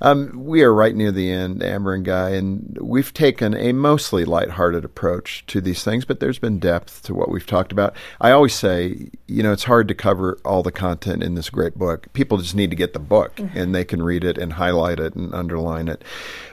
Um, 0.00 0.44
we 0.44 0.62
are 0.62 0.74
right 0.74 0.94
near 0.94 1.12
the 1.12 1.30
end, 1.30 1.62
Amber 1.62 1.94
and 1.94 2.04
Guy, 2.04 2.30
and 2.30 2.76
we've 2.80 3.12
taken 3.14 3.54
a 3.54 3.72
mostly 3.72 4.24
lighthearted 4.24 4.84
approach 4.84 5.44
to 5.46 5.60
these 5.60 5.84
things, 5.84 6.04
but 6.04 6.20
there's 6.20 6.38
been 6.38 6.58
depth 6.58 7.02
to 7.04 7.14
what 7.14 7.30
we've 7.30 7.46
talked 7.46 7.72
about. 7.72 7.94
I 8.20 8.30
always 8.32 8.54
say, 8.54 9.10
you 9.26 9.42
know, 9.42 9.52
it's 9.52 9.64
hard 9.64 9.88
to 9.88 9.94
cover 9.94 10.38
all 10.44 10.62
the 10.62 10.72
content 10.72 11.22
in 11.22 11.34
this 11.34 11.50
great 11.50 11.76
book. 11.76 12.12
People 12.12 12.38
just 12.38 12.54
need 12.54 12.70
to 12.70 12.76
get 12.76 12.92
the 12.92 12.98
book 12.98 13.38
and 13.54 13.74
they 13.74 13.84
can 13.84 14.02
read 14.02 14.24
it 14.24 14.38
and 14.38 14.54
highlight 14.54 14.98
it 14.98 15.14
and 15.14 15.34
underline 15.34 15.88
it. 15.88 16.02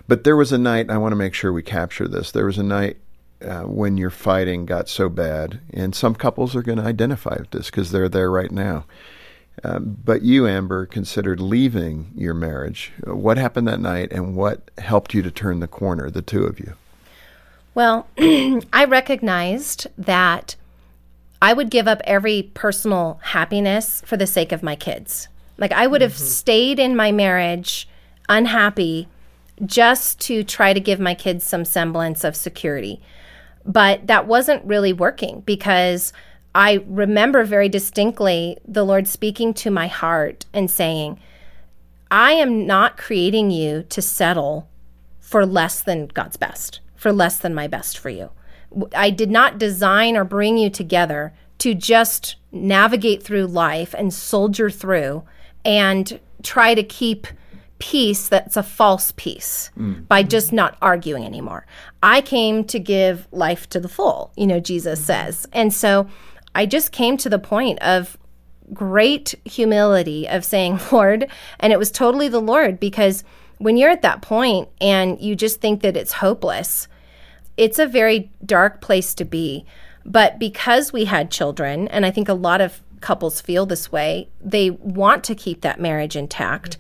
But 0.08 0.24
there 0.24 0.36
was 0.36 0.52
a 0.52 0.58
night, 0.58 0.90
I 0.90 0.98
want 0.98 1.14
to 1.14 1.18
make 1.18 1.34
sure 1.34 1.52
we 1.52 1.64
capture 1.64 2.08
this. 2.08 2.32
There 2.32 2.46
was 2.46 2.58
a 2.58 2.64
night 2.64 2.98
uh, 3.42 3.64
when 3.64 3.98
your 3.98 4.10
fighting 4.10 4.66
got 4.66 4.90
so 4.90 5.10
bad, 5.10 5.60
and 5.72 5.96
some 5.96 6.16
couples 6.16 6.56
are 6.56 6.62
going 6.62 6.78
to 6.78 6.86
identify 6.86 7.36
with 7.40 7.52
this 7.52 7.68
because 7.68 7.92
they're 7.92 8.10
there 8.10 8.32
right 8.32 8.52
now. 8.52 8.86
Um, 9.64 9.98
but 10.04 10.22
you, 10.22 10.48
Amber, 10.48 10.86
considered 10.86 11.40
leaving 11.40 12.12
your 12.16 12.34
marriage. 12.34 12.92
What 13.06 13.38
happened 13.38 13.68
that 13.68 13.80
night, 13.80 14.12
and 14.12 14.36
what 14.36 14.70
helped 14.78 15.14
you 15.14 15.22
to 15.22 15.32
turn 15.32 15.60
the 15.60 15.68
corner, 15.68 16.10
the 16.10 16.22
two 16.22 16.44
of 16.44 16.60
you? 16.60 16.74
Well, 17.74 18.08
I 18.18 18.86
recognized 18.88 19.88
that 19.98 20.56
I 21.42 21.54
would 21.54 21.70
give 21.70 21.88
up 21.88 22.02
every 22.06 22.52
personal 22.54 23.20
happiness 23.22 24.02
for 24.06 24.18
the 24.18 24.28
sake 24.28 24.52
of 24.52 24.64
my 24.64 24.76
kids. 24.76 25.28
Like 25.58 25.72
I 25.72 25.88
would 25.88 26.02
have 26.02 26.18
stayed 26.18 26.80
in 26.80 26.96
my 26.96 27.12
marriage 27.12 27.88
unhappy 28.28 29.08
just 29.66 30.20
to 30.22 30.44
try 30.44 30.74
to 30.74 30.80
give 30.80 31.00
my 31.00 31.14
kids 31.14 31.46
some 31.46 31.64
semblance 31.64 32.24
of 32.24 32.36
security. 32.36 33.02
But 33.66 34.08
that 34.08 34.28
wasn't 34.28 34.64
really 34.66 34.94
working 34.94 35.42
because 35.42 36.14
I 36.54 36.84
remember 36.88 37.44
very 37.44 37.68
distinctly 37.68 38.58
the 38.66 38.86
Lord 38.86 39.08
speaking 39.08 39.54
to 39.56 39.72
my 39.72 39.88
heart 39.88 40.46
and 40.54 40.70
saying, 40.70 41.20
I 42.12 42.34
am 42.34 42.66
not 42.68 42.98
creating 42.98 43.52
you 43.52 43.84
to 43.90 44.02
settle 44.02 44.70
for 45.20 45.46
less 45.46 45.82
than 45.82 46.08
God's 46.08 46.38
best, 46.38 46.80
for 46.96 47.12
less 47.12 47.40
than 47.40 47.56
my 47.56 47.68
best 47.68 47.98
for 47.98 48.10
you. 48.10 48.30
I 48.96 49.10
did 49.10 49.32
not 49.32 49.58
design 49.58 50.16
or 50.16 50.24
bring 50.24 50.58
you 50.58 50.70
together 50.70 51.34
to 51.60 51.74
just 51.74 52.36
navigate 52.52 53.24
through 53.24 53.48
life 53.48 53.96
and 53.98 54.14
soldier 54.14 54.70
through 54.70 55.24
and 55.64 56.20
try 56.44 56.76
to 56.76 56.84
keep 56.84 57.28
peace 57.80 58.30
that's 58.30 58.56
a 58.56 58.64
false 58.64 59.12
peace 59.18 59.70
by 60.08 60.24
just 60.24 60.54
not 60.54 60.78
arguing 60.82 61.26
anymore. 61.26 61.66
I 62.02 62.22
came 62.22 62.64
to 62.66 62.80
give 62.80 63.28
life 63.32 63.68
to 63.70 63.80
the 63.80 63.90
full, 63.90 64.32
you 64.38 64.48
know, 64.48 64.60
Jesus 64.60 65.04
says. 65.04 65.46
And 65.52 65.74
so 65.74 66.08
I 66.54 66.66
just 66.66 66.92
came 66.92 67.18
to 67.18 67.30
the 67.30 67.40
point 67.40 67.80
of 67.80 68.18
great 68.74 69.36
humility 69.46 70.28
of 70.28 70.46
saying, 70.46 70.80
Lord, 70.92 71.30
and 71.60 71.74
it 71.74 71.80
was 71.80 71.92
totally 71.92 72.30
the 72.30 72.42
Lord 72.42 72.80
because 72.80 73.24
when 73.58 73.78
you're 73.78 73.92
at 73.92 74.02
that 74.02 74.22
point 74.22 74.70
and 74.82 75.20
you 75.20 75.36
just 75.36 75.62
think 75.62 75.82
that 75.82 75.98
it's 75.98 76.14
hopeless, 76.14 76.88
it's 77.58 77.80
a 77.80 77.88
very 77.88 78.32
dark 78.46 78.82
place 78.82 79.14
to 79.16 79.26
be. 79.26 79.66
But 80.06 80.38
because 80.40 80.94
we 80.94 81.06
had 81.06 81.32
children, 81.32 81.88
and 81.88 82.06
I 82.06 82.12
think 82.12 82.30
a 82.30 82.34
lot 82.34 82.62
of 82.62 82.82
couples 83.06 83.40
feel 83.40 83.68
this 83.68 83.92
way, 83.92 84.28
they 84.42 84.72
want 84.72 85.24
to 85.26 85.36
keep 85.36 85.62
that 85.62 85.80
marriage 85.80 86.16
intact. 86.16 86.78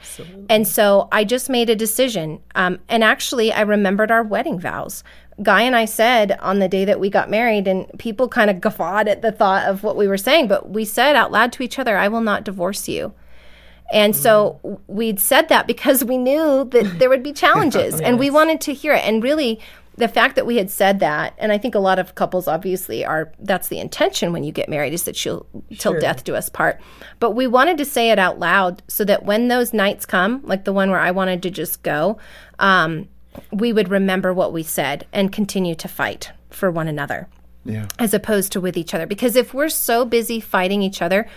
And 0.49 0.67
so 0.67 1.07
I 1.11 1.23
just 1.23 1.51
made 1.51 1.69
a 1.69 1.75
decision. 1.75 2.41
Um, 2.55 2.79
and 2.89 3.03
actually, 3.03 3.53
I 3.53 3.61
remembered 3.61 4.09
our 4.09 4.23
wedding 4.23 4.59
vows. 4.59 5.03
Guy 5.43 5.61
and 5.61 5.75
I 5.75 5.85
said 5.85 6.31
on 6.41 6.57
the 6.57 6.67
day 6.67 6.83
that 6.83 6.99
we 6.99 7.11
got 7.11 7.29
married, 7.29 7.67
and 7.67 7.87
people 7.99 8.27
kind 8.27 8.49
of 8.49 8.59
guffawed 8.65 9.07
at 9.07 9.21
the 9.21 9.31
thought 9.31 9.67
of 9.67 9.83
what 9.83 9.95
we 9.95 10.07
were 10.07 10.17
saying, 10.17 10.47
but 10.47 10.71
we 10.71 10.83
said 10.83 11.15
out 11.15 11.31
loud 11.31 11.53
to 11.53 11.63
each 11.63 11.77
other, 11.77 11.95
I 11.95 12.07
will 12.07 12.21
not 12.21 12.43
divorce 12.43 12.89
you. 12.89 13.13
And 13.93 14.15
so 14.15 14.79
we'd 14.87 15.19
said 15.19 15.47
that 15.49 15.67
because 15.67 16.03
we 16.03 16.17
knew 16.17 16.67
that 16.71 16.97
there 16.97 17.07
would 17.07 17.21
be 17.21 17.33
challenges 17.33 18.01
and 18.05 18.17
we 18.17 18.31
wanted 18.31 18.59
to 18.61 18.73
hear 18.73 18.93
it. 18.93 19.05
And 19.05 19.21
really, 19.21 19.59
the 19.97 20.07
fact 20.07 20.35
that 20.35 20.45
we 20.45 20.57
had 20.57 20.69
said 20.69 20.99
that, 20.99 21.33
and 21.37 21.51
I 21.51 21.57
think 21.57 21.73
a 21.73 21.79
lot 21.79 21.99
of 21.99 22.15
couples 22.15 22.47
obviously 22.47 23.05
are, 23.05 23.31
that's 23.39 23.69
the 23.69 23.79
intention 23.79 24.33
when 24.33 24.43
you 24.43 24.51
get 24.51 24.67
married 24.67 24.93
is 24.93 25.03
that 25.03 25.23
you'll, 25.23 25.45
till 25.77 25.97
death 25.99 26.23
do 26.25 26.35
us 26.35 26.49
part. 26.49 26.81
But 27.19 27.31
we 27.31 27.47
wanted 27.47 27.77
to 27.77 27.85
say 27.85 28.11
it 28.11 28.19
out 28.19 28.37
loud 28.37 28.83
so 28.87 29.05
that 29.05 29.23
when 29.23 29.47
those 29.47 29.73
nights 29.73 30.05
come, 30.05 30.41
like 30.43 30.65
the 30.65 30.73
one 30.73 30.91
where 30.91 30.99
I 30.99 31.11
wanted 31.11 31.41
to 31.43 31.49
just 31.49 31.81
go, 31.81 32.17
um, 32.59 33.07
we 33.51 33.71
would 33.71 33.89
remember 33.89 34.33
what 34.33 34.51
we 34.51 34.63
said 34.63 35.05
and 35.13 35.31
continue 35.31 35.75
to 35.75 35.87
fight 35.87 36.31
for 36.49 36.69
one 36.69 36.87
another 36.87 37.27
Yeah. 37.63 37.87
as 37.97 38.13
opposed 38.13 38.51
to 38.53 38.61
with 38.61 38.75
each 38.77 38.93
other. 38.93 39.05
Because 39.05 39.35
if 39.35 39.53
we're 39.53 39.69
so 39.69 40.03
busy 40.05 40.39
fighting 40.41 40.81
each 40.81 41.01
other, 41.01 41.27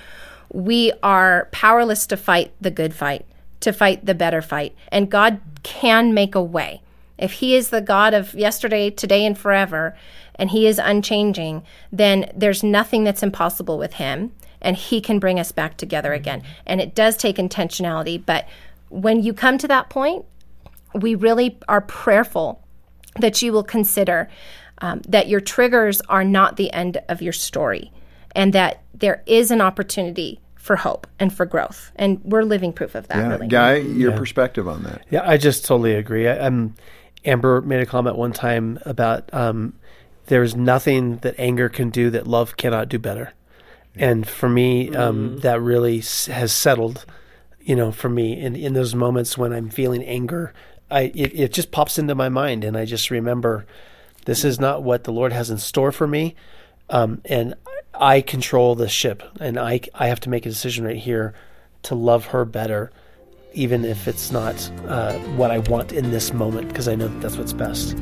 we 0.52 0.92
are 1.02 1.48
powerless 1.52 2.06
to 2.08 2.16
fight 2.16 2.52
the 2.60 2.70
good 2.70 2.94
fight, 2.94 3.24
to 3.60 3.72
fight 3.72 4.04
the 4.06 4.14
better 4.14 4.42
fight. 4.42 4.74
And 4.90 5.10
God 5.10 5.40
can 5.62 6.12
make 6.12 6.34
a 6.34 6.42
way. 6.42 6.82
If 7.18 7.32
He 7.32 7.54
is 7.54 7.70
the 7.70 7.80
God 7.80 8.14
of 8.14 8.34
yesterday, 8.34 8.90
today, 8.90 9.24
and 9.26 9.36
forever, 9.36 9.96
and 10.36 10.50
He 10.50 10.66
is 10.66 10.78
unchanging, 10.78 11.62
then 11.92 12.30
there's 12.34 12.62
nothing 12.62 13.04
that's 13.04 13.22
impossible 13.22 13.78
with 13.78 13.94
Him. 13.94 14.32
And 14.60 14.76
He 14.76 15.00
can 15.00 15.18
bring 15.18 15.38
us 15.38 15.52
back 15.52 15.76
together 15.76 16.12
again. 16.12 16.42
And 16.66 16.80
it 16.80 16.94
does 16.94 17.16
take 17.16 17.36
intentionality. 17.36 18.24
But 18.24 18.48
when 18.88 19.22
you 19.22 19.32
come 19.32 19.58
to 19.58 19.68
that 19.68 19.90
point, 19.90 20.24
we 20.94 21.14
really 21.14 21.58
are 21.68 21.80
prayerful 21.80 22.64
that 23.20 23.42
you 23.42 23.52
will 23.52 23.64
consider 23.64 24.28
um, 24.80 25.02
that 25.08 25.28
your 25.28 25.40
triggers 25.40 26.00
are 26.02 26.24
not 26.24 26.56
the 26.56 26.72
end 26.72 26.98
of 27.08 27.20
your 27.20 27.32
story 27.32 27.92
and 28.34 28.52
that 28.52 28.82
there 28.94 29.22
is 29.26 29.50
an 29.50 29.60
opportunity 29.60 30.40
for 30.54 30.76
hope 30.76 31.06
and 31.18 31.32
for 31.32 31.46
growth. 31.46 31.90
And 31.96 32.20
we're 32.24 32.42
living 32.42 32.72
proof 32.72 32.94
of 32.94 33.08
that, 33.08 33.16
Yeah. 33.16 33.28
really. 33.30 33.48
Guy, 33.48 33.76
your 33.76 34.12
perspective 34.12 34.68
on 34.68 34.82
that? 34.84 35.02
Yeah, 35.10 35.22
I 35.24 35.36
just 35.36 35.64
totally 35.64 35.94
agree. 35.94 36.28
I, 36.28 36.38
um, 36.38 36.74
Amber 37.28 37.60
made 37.60 37.80
a 37.80 37.86
comment 37.86 38.16
one 38.16 38.32
time 38.32 38.78
about 38.84 39.32
um, 39.32 39.74
there's 40.26 40.56
nothing 40.56 41.18
that 41.18 41.34
anger 41.38 41.68
can 41.68 41.90
do 41.90 42.10
that 42.10 42.26
love 42.26 42.56
cannot 42.56 42.88
do 42.88 42.98
better, 42.98 43.32
and 43.94 44.26
for 44.26 44.48
me, 44.48 44.94
um, 44.94 45.38
that 45.38 45.60
really 45.60 45.98
has 45.98 46.52
settled. 46.52 47.04
You 47.60 47.76
know, 47.76 47.92
for 47.92 48.08
me, 48.08 48.40
in 48.40 48.56
in 48.56 48.72
those 48.72 48.94
moments 48.94 49.36
when 49.36 49.52
I'm 49.52 49.68
feeling 49.68 50.02
anger, 50.04 50.54
I 50.90 51.12
it, 51.14 51.38
it 51.38 51.52
just 51.52 51.70
pops 51.70 51.98
into 51.98 52.14
my 52.14 52.28
mind, 52.28 52.64
and 52.64 52.76
I 52.76 52.84
just 52.84 53.10
remember 53.10 53.66
this 54.24 54.44
is 54.44 54.58
not 54.58 54.82
what 54.82 55.04
the 55.04 55.12
Lord 55.12 55.32
has 55.32 55.50
in 55.50 55.58
store 55.58 55.92
for 55.92 56.06
me, 56.06 56.34
um, 56.88 57.20
and 57.26 57.54
I 57.94 58.20
control 58.20 58.74
the 58.74 58.88
ship, 58.88 59.22
and 59.40 59.58
I 59.58 59.80
I 59.94 60.08
have 60.08 60.20
to 60.20 60.30
make 60.30 60.46
a 60.46 60.50
decision 60.50 60.84
right 60.84 60.96
here 60.96 61.34
to 61.82 61.94
love 61.94 62.26
her 62.26 62.44
better 62.44 62.90
even 63.58 63.84
if 63.84 64.06
it's 64.06 64.30
not 64.30 64.54
uh, 64.86 65.12
what 65.36 65.50
I 65.50 65.58
want 65.58 65.92
in 65.92 66.10
this 66.12 66.32
moment, 66.32 66.68
because 66.68 66.86
I 66.86 66.94
know 66.94 67.08
that 67.08 67.20
that's 67.20 67.36
what's 67.36 67.52
best. 67.52 67.96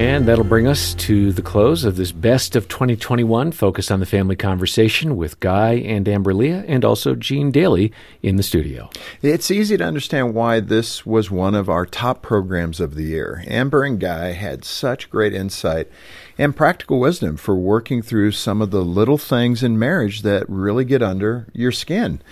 And 0.00 0.26
that'll 0.26 0.44
bring 0.44 0.66
us 0.66 0.94
to 0.94 1.30
the 1.30 1.42
close 1.42 1.84
of 1.84 1.96
this 1.96 2.10
best 2.10 2.56
of 2.56 2.68
2021 2.68 3.52
Focus 3.52 3.90
on 3.90 4.00
the 4.00 4.06
Family 4.06 4.34
conversation 4.34 5.14
with 5.14 5.38
Guy 5.40 5.74
and 5.74 6.08
Amber 6.08 6.32
Lia 6.32 6.64
and 6.66 6.86
also 6.86 7.14
Jean 7.14 7.50
Daly 7.50 7.92
in 8.22 8.36
the 8.36 8.42
studio. 8.42 8.88
It's 9.20 9.50
easy 9.50 9.76
to 9.76 9.84
understand 9.84 10.32
why 10.32 10.60
this 10.60 11.04
was 11.04 11.30
one 11.30 11.54
of 11.54 11.68
our 11.68 11.84
top 11.84 12.22
programs 12.22 12.80
of 12.80 12.94
the 12.94 13.02
year. 13.02 13.44
Amber 13.46 13.84
and 13.84 14.00
Guy 14.00 14.32
had 14.32 14.64
such 14.64 15.10
great 15.10 15.34
insight 15.34 15.86
and 16.38 16.56
practical 16.56 16.98
wisdom 16.98 17.36
for 17.36 17.54
working 17.54 18.00
through 18.00 18.32
some 18.32 18.62
of 18.62 18.70
the 18.70 18.82
little 18.82 19.18
things 19.18 19.62
in 19.62 19.78
marriage 19.78 20.22
that 20.22 20.48
really 20.48 20.86
get 20.86 21.02
under 21.02 21.46
your 21.52 21.72
skin. 21.72 22.22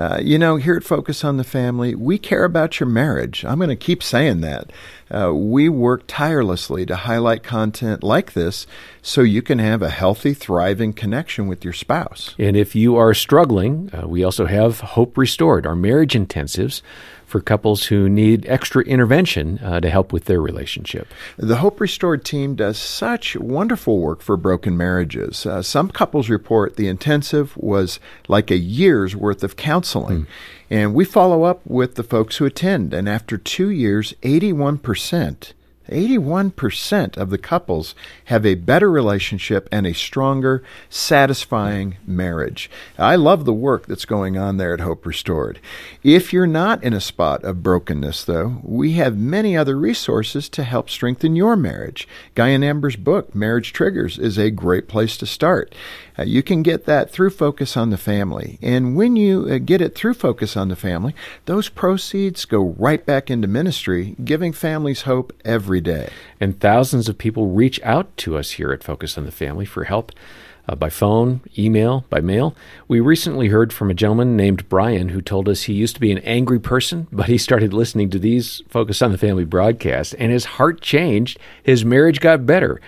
Uh, 0.00 0.18
you 0.22 0.38
know, 0.38 0.56
here 0.56 0.76
at 0.76 0.82
Focus 0.82 1.22
on 1.24 1.36
the 1.36 1.44
Family, 1.44 1.94
we 1.94 2.16
care 2.16 2.44
about 2.44 2.80
your 2.80 2.88
marriage. 2.88 3.44
I'm 3.44 3.58
going 3.58 3.68
to 3.68 3.76
keep 3.76 4.02
saying 4.02 4.40
that. 4.40 4.72
Uh, 5.10 5.34
we 5.34 5.68
work 5.68 6.04
tirelessly 6.06 6.86
to 6.86 6.96
highlight 6.96 7.42
content 7.42 8.02
like 8.02 8.32
this 8.32 8.66
so 9.02 9.20
you 9.20 9.42
can 9.42 9.58
have 9.58 9.82
a 9.82 9.90
healthy, 9.90 10.32
thriving 10.32 10.94
connection 10.94 11.48
with 11.48 11.64
your 11.64 11.74
spouse. 11.74 12.34
And 12.38 12.56
if 12.56 12.74
you 12.74 12.96
are 12.96 13.12
struggling, 13.12 13.90
uh, 13.92 14.08
we 14.08 14.24
also 14.24 14.46
have 14.46 14.80
Hope 14.80 15.18
Restored, 15.18 15.66
our 15.66 15.76
marriage 15.76 16.14
intensives 16.14 16.80
for 17.30 17.40
couples 17.40 17.86
who 17.86 18.08
need 18.08 18.46
extra 18.48 18.82
intervention 18.82 19.58
uh, 19.58 19.80
to 19.80 19.88
help 19.88 20.12
with 20.12 20.24
their 20.24 20.40
relationship. 20.40 21.08
The 21.36 21.56
Hope 21.56 21.80
Restored 21.80 22.24
team 22.24 22.54
does 22.54 22.76
such 22.76 23.36
wonderful 23.36 24.00
work 24.00 24.20
for 24.20 24.36
broken 24.36 24.76
marriages. 24.76 25.46
Uh, 25.46 25.62
some 25.62 25.88
couples 25.88 26.28
report 26.28 26.76
the 26.76 26.88
intensive 26.88 27.56
was 27.56 28.00
like 28.28 28.50
a 28.50 28.58
year's 28.58 29.14
worth 29.14 29.42
of 29.44 29.56
counseling. 29.56 30.26
And 30.68 30.94
we 30.94 31.04
follow 31.04 31.44
up 31.44 31.60
with 31.64 31.94
the 31.94 32.02
folks 32.02 32.36
who 32.36 32.44
attend. 32.44 32.92
And 32.92 33.08
after 33.08 33.38
two 33.38 33.70
years, 33.70 34.14
81%. 34.22 35.52
81% 35.90 37.16
of 37.16 37.30
the 37.30 37.38
couples 37.38 37.94
have 38.26 38.46
a 38.46 38.54
better 38.54 38.90
relationship 38.90 39.68
and 39.70 39.86
a 39.86 39.94
stronger, 39.94 40.62
satisfying 40.88 41.96
marriage. 42.06 42.70
I 42.98 43.16
love 43.16 43.44
the 43.44 43.52
work 43.52 43.86
that's 43.86 44.04
going 44.04 44.38
on 44.38 44.56
there 44.56 44.74
at 44.74 44.80
Hope 44.80 45.04
Restored. 45.04 45.60
If 46.02 46.32
you're 46.32 46.46
not 46.46 46.82
in 46.82 46.92
a 46.92 47.00
spot 47.00 47.44
of 47.44 47.62
brokenness, 47.62 48.24
though, 48.24 48.60
we 48.62 48.92
have 48.92 49.16
many 49.16 49.56
other 49.56 49.76
resources 49.76 50.48
to 50.50 50.64
help 50.64 50.88
strengthen 50.88 51.36
your 51.36 51.56
marriage. 51.56 52.08
Guy 52.34 52.48
and 52.48 52.64
Amber's 52.64 52.96
book, 52.96 53.34
Marriage 53.34 53.72
Triggers, 53.72 54.18
is 54.18 54.38
a 54.38 54.50
great 54.50 54.88
place 54.88 55.16
to 55.18 55.26
start. 55.26 55.74
Uh, 56.20 56.24
you 56.24 56.42
can 56.42 56.62
get 56.62 56.84
that 56.84 57.10
through 57.10 57.30
Focus 57.30 57.76
on 57.76 57.88
the 57.88 57.96
Family. 57.96 58.58
And 58.60 58.94
when 58.94 59.16
you 59.16 59.48
uh, 59.48 59.58
get 59.58 59.80
it 59.80 59.94
through 59.94 60.14
Focus 60.14 60.54
on 60.54 60.68
the 60.68 60.76
Family, 60.76 61.14
those 61.46 61.70
proceeds 61.70 62.44
go 62.44 62.74
right 62.78 63.04
back 63.06 63.30
into 63.30 63.48
ministry, 63.48 64.16
giving 64.22 64.52
families 64.52 65.02
hope 65.02 65.32
every 65.46 65.80
day. 65.80 66.10
And 66.38 66.60
thousands 66.60 67.08
of 67.08 67.16
people 67.16 67.48
reach 67.48 67.80
out 67.82 68.14
to 68.18 68.36
us 68.36 68.52
here 68.52 68.70
at 68.70 68.84
Focus 68.84 69.16
on 69.16 69.24
the 69.24 69.32
Family 69.32 69.64
for 69.64 69.84
help 69.84 70.12
uh, 70.68 70.74
by 70.74 70.88
phone, 70.88 71.40
email, 71.58 72.04
by 72.10 72.20
mail. 72.20 72.54
We 72.88 73.00
recently 73.00 73.48
heard 73.48 73.72
from 73.72 73.90
a 73.90 73.94
gentleman 73.94 74.36
named 74.36 74.68
Brian 74.68 75.10
who 75.10 75.20
told 75.20 75.48
us 75.48 75.62
he 75.62 75.72
used 75.72 75.94
to 75.94 76.00
be 76.00 76.12
an 76.12 76.18
angry 76.18 76.60
person, 76.60 77.06
but 77.12 77.26
he 77.26 77.38
started 77.38 77.72
listening 77.72 78.10
to 78.10 78.18
these 78.18 78.62
Focus 78.68 79.02
on 79.02 79.12
the 79.12 79.18
Family 79.18 79.44
broadcasts, 79.44 80.14
and 80.14 80.32
his 80.32 80.44
heart 80.44 80.80
changed. 80.80 81.38
His 81.62 81.84
marriage 81.84 82.20
got 82.20 82.46
better. 82.46 82.80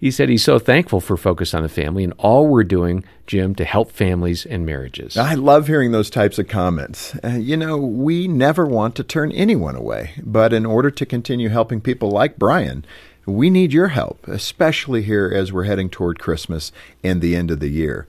He 0.00 0.12
said 0.12 0.28
he's 0.28 0.44
so 0.44 0.60
thankful 0.60 1.00
for 1.00 1.16
Focus 1.16 1.54
on 1.54 1.62
the 1.62 1.68
Family 1.68 2.04
and 2.04 2.12
all 2.18 2.46
we're 2.46 2.62
doing, 2.62 3.04
Jim, 3.26 3.54
to 3.56 3.64
help 3.64 3.90
families 3.90 4.46
and 4.46 4.64
marriages. 4.64 5.16
I 5.16 5.34
love 5.34 5.66
hearing 5.66 5.90
those 5.90 6.08
types 6.08 6.38
of 6.38 6.46
comments. 6.46 7.16
Uh, 7.24 7.30
you 7.30 7.56
know, 7.56 7.76
we 7.76 8.28
never 8.28 8.64
want 8.64 8.94
to 8.96 9.02
turn 9.02 9.32
anyone 9.32 9.74
away, 9.74 10.12
but 10.22 10.52
in 10.52 10.64
order 10.64 10.92
to 10.92 11.04
continue 11.04 11.48
helping 11.48 11.80
people 11.80 12.10
like 12.10 12.38
Brian, 12.38 12.84
we 13.28 13.50
need 13.50 13.72
your 13.72 13.88
help, 13.88 14.26
especially 14.26 15.02
here 15.02 15.30
as 15.32 15.52
we're 15.52 15.64
heading 15.64 15.90
toward 15.90 16.18
Christmas 16.18 16.72
and 17.04 17.20
the 17.20 17.36
end 17.36 17.50
of 17.50 17.60
the 17.60 17.68
year. 17.68 18.06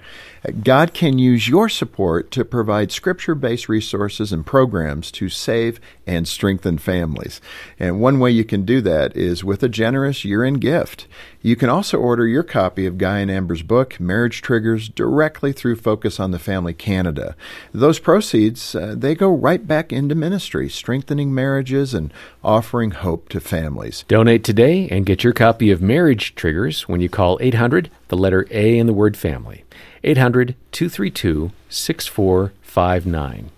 God 0.63 0.93
can 0.93 1.19
use 1.19 1.49
your 1.49 1.67
support 1.67 2.32
to 2.32 2.45
provide 2.45 2.91
scripture 2.91 3.36
based 3.36 3.67
resources 3.67 4.32
and 4.32 4.45
programs 4.45 5.12
to 5.12 5.27
save 5.27 5.82
and 6.08 6.27
strengthen 6.27 6.77
families. 6.77 7.41
And 7.77 7.99
one 7.99 8.19
way 8.19 8.32
you 8.32 8.45
can 8.45 8.63
do 8.63 8.79
that 8.82 9.15
is 9.17 9.43
with 9.43 9.62
a 9.63 9.69
generous 9.69 10.23
year 10.23 10.43
end 10.43 10.62
gift. 10.62 11.08
You 11.41 11.55
can 11.55 11.69
also 11.69 11.97
order 11.97 12.27
your 12.27 12.43
copy 12.43 12.86
of 12.86 12.97
Guy 12.97 13.19
and 13.19 13.32
Amber's 13.32 13.62
book, 13.62 13.97
Marriage 13.99 14.41
Triggers, 14.41 14.89
directly 14.89 15.53
through 15.53 15.77
Focus 15.77 16.19
on 16.19 16.32
the 16.32 16.39
Family 16.39 16.73
Canada. 16.73 17.36
Those 17.73 17.99
proceeds, 17.99 18.75
uh, 18.75 18.93
they 18.97 19.15
go 19.15 19.34
right 19.34 19.65
back 19.65 19.93
into 19.93 20.15
ministry, 20.15 20.67
strengthening 20.67 21.34
marriages 21.34 21.93
and 21.93 22.13
offering 22.43 22.91
hope 22.91 23.29
to 23.29 23.39
families. 23.39 24.03
Donate 24.10 24.43
today 24.43 24.89
and 24.89 25.05
get 25.10 25.24
your 25.24 25.34
copy 25.34 25.72
of 25.72 25.82
Marriage 25.82 26.36
Triggers 26.36 26.88
when 26.88 27.02
you 27.02 27.10
call 27.10 27.39
800, 27.41 27.89
the 28.10 28.15
letter 28.15 28.45
A 28.52 28.78
in 28.78 28.86
the 28.86 28.93
word 28.93 29.17
family. 29.17 29.63
800 30.04 30.54
232 30.72 31.52
6459. 31.67 33.50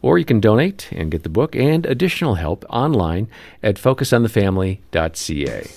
Or 0.00 0.18
you 0.18 0.24
can 0.24 0.40
donate 0.40 0.88
and 0.92 1.10
get 1.10 1.22
the 1.22 1.28
book 1.28 1.54
and 1.54 1.84
additional 1.84 2.36
help 2.36 2.64
online 2.70 3.28
at 3.62 3.76
focusonthefamily.ca. 3.76 5.70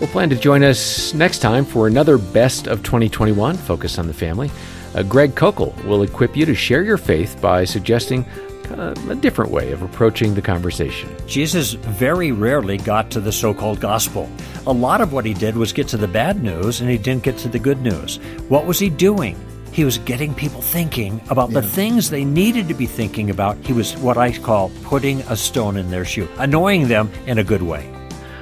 We'll 0.00 0.08
plan 0.08 0.30
to 0.30 0.36
join 0.36 0.64
us 0.64 1.12
next 1.12 1.40
time 1.40 1.66
for 1.66 1.86
another 1.86 2.16
Best 2.16 2.68
of 2.68 2.82
2021 2.82 3.58
Focus 3.58 3.98
on 3.98 4.06
the 4.06 4.14
Family. 4.14 4.50
Uh, 4.94 5.02
Greg 5.02 5.34
Koukl 5.34 5.84
will 5.84 6.04
equip 6.04 6.34
you 6.34 6.46
to 6.46 6.54
share 6.54 6.82
your 6.82 6.96
faith 6.96 7.38
by 7.42 7.66
suggesting 7.66 8.24
a 8.70 9.14
different 9.14 9.50
way 9.50 9.72
of 9.72 9.82
approaching 9.82 10.34
the 10.34 10.42
conversation. 10.42 11.14
Jesus 11.26 11.72
very 11.72 12.32
rarely 12.32 12.76
got 12.76 13.10
to 13.10 13.20
the 13.20 13.32
so 13.32 13.54
called 13.54 13.80
gospel. 13.80 14.28
A 14.66 14.72
lot 14.72 15.00
of 15.00 15.12
what 15.12 15.24
he 15.24 15.34
did 15.34 15.56
was 15.56 15.72
get 15.72 15.88
to 15.88 15.96
the 15.96 16.08
bad 16.08 16.42
news, 16.42 16.80
and 16.80 16.90
he 16.90 16.98
didn't 16.98 17.22
get 17.22 17.38
to 17.38 17.48
the 17.48 17.58
good 17.58 17.80
news. 17.80 18.16
What 18.48 18.66
was 18.66 18.78
he 18.78 18.90
doing? 18.90 19.36
He 19.72 19.84
was 19.84 19.98
getting 19.98 20.34
people 20.34 20.60
thinking 20.60 21.20
about 21.30 21.50
the 21.50 21.62
things 21.62 22.10
they 22.10 22.24
needed 22.24 22.68
to 22.68 22.74
be 22.74 22.86
thinking 22.86 23.30
about. 23.30 23.56
He 23.58 23.72
was 23.72 23.96
what 23.98 24.16
I 24.16 24.36
call 24.36 24.70
putting 24.82 25.20
a 25.22 25.36
stone 25.36 25.76
in 25.76 25.90
their 25.90 26.04
shoe, 26.04 26.28
annoying 26.38 26.88
them 26.88 27.10
in 27.26 27.38
a 27.38 27.44
good 27.44 27.62
way. 27.62 27.92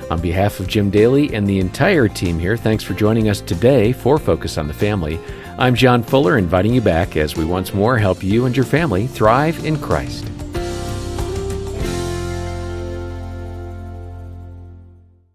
On 0.09 0.21
behalf 0.21 0.61
of 0.61 0.69
Jim 0.69 0.89
Daly 0.89 1.35
and 1.35 1.49
the 1.49 1.59
entire 1.59 2.07
team 2.07 2.39
here, 2.39 2.57
thanks 2.57 2.85
for 2.85 2.95
joining 2.95 3.29
us 3.29 3.41
today 3.41 3.93
for 3.93 4.19
Focus 4.19 4.57
on 4.57 4.69
the 4.69 4.73
Family. 4.73 5.19
I'm 5.59 5.75
John 5.75 6.03
Fuller, 6.03 6.37
inviting 6.37 6.75
you 6.75 6.83
back 6.83 7.16
as 7.16 7.35
we 7.35 7.47
once 7.47 7.73
more 7.73 7.97
help 7.97 8.23
you 8.23 8.45
and 8.45 8.55
your 8.55 8.66
family 8.66 9.07
thrive 9.07 9.64
in 9.64 9.79
Christ. 9.81 10.31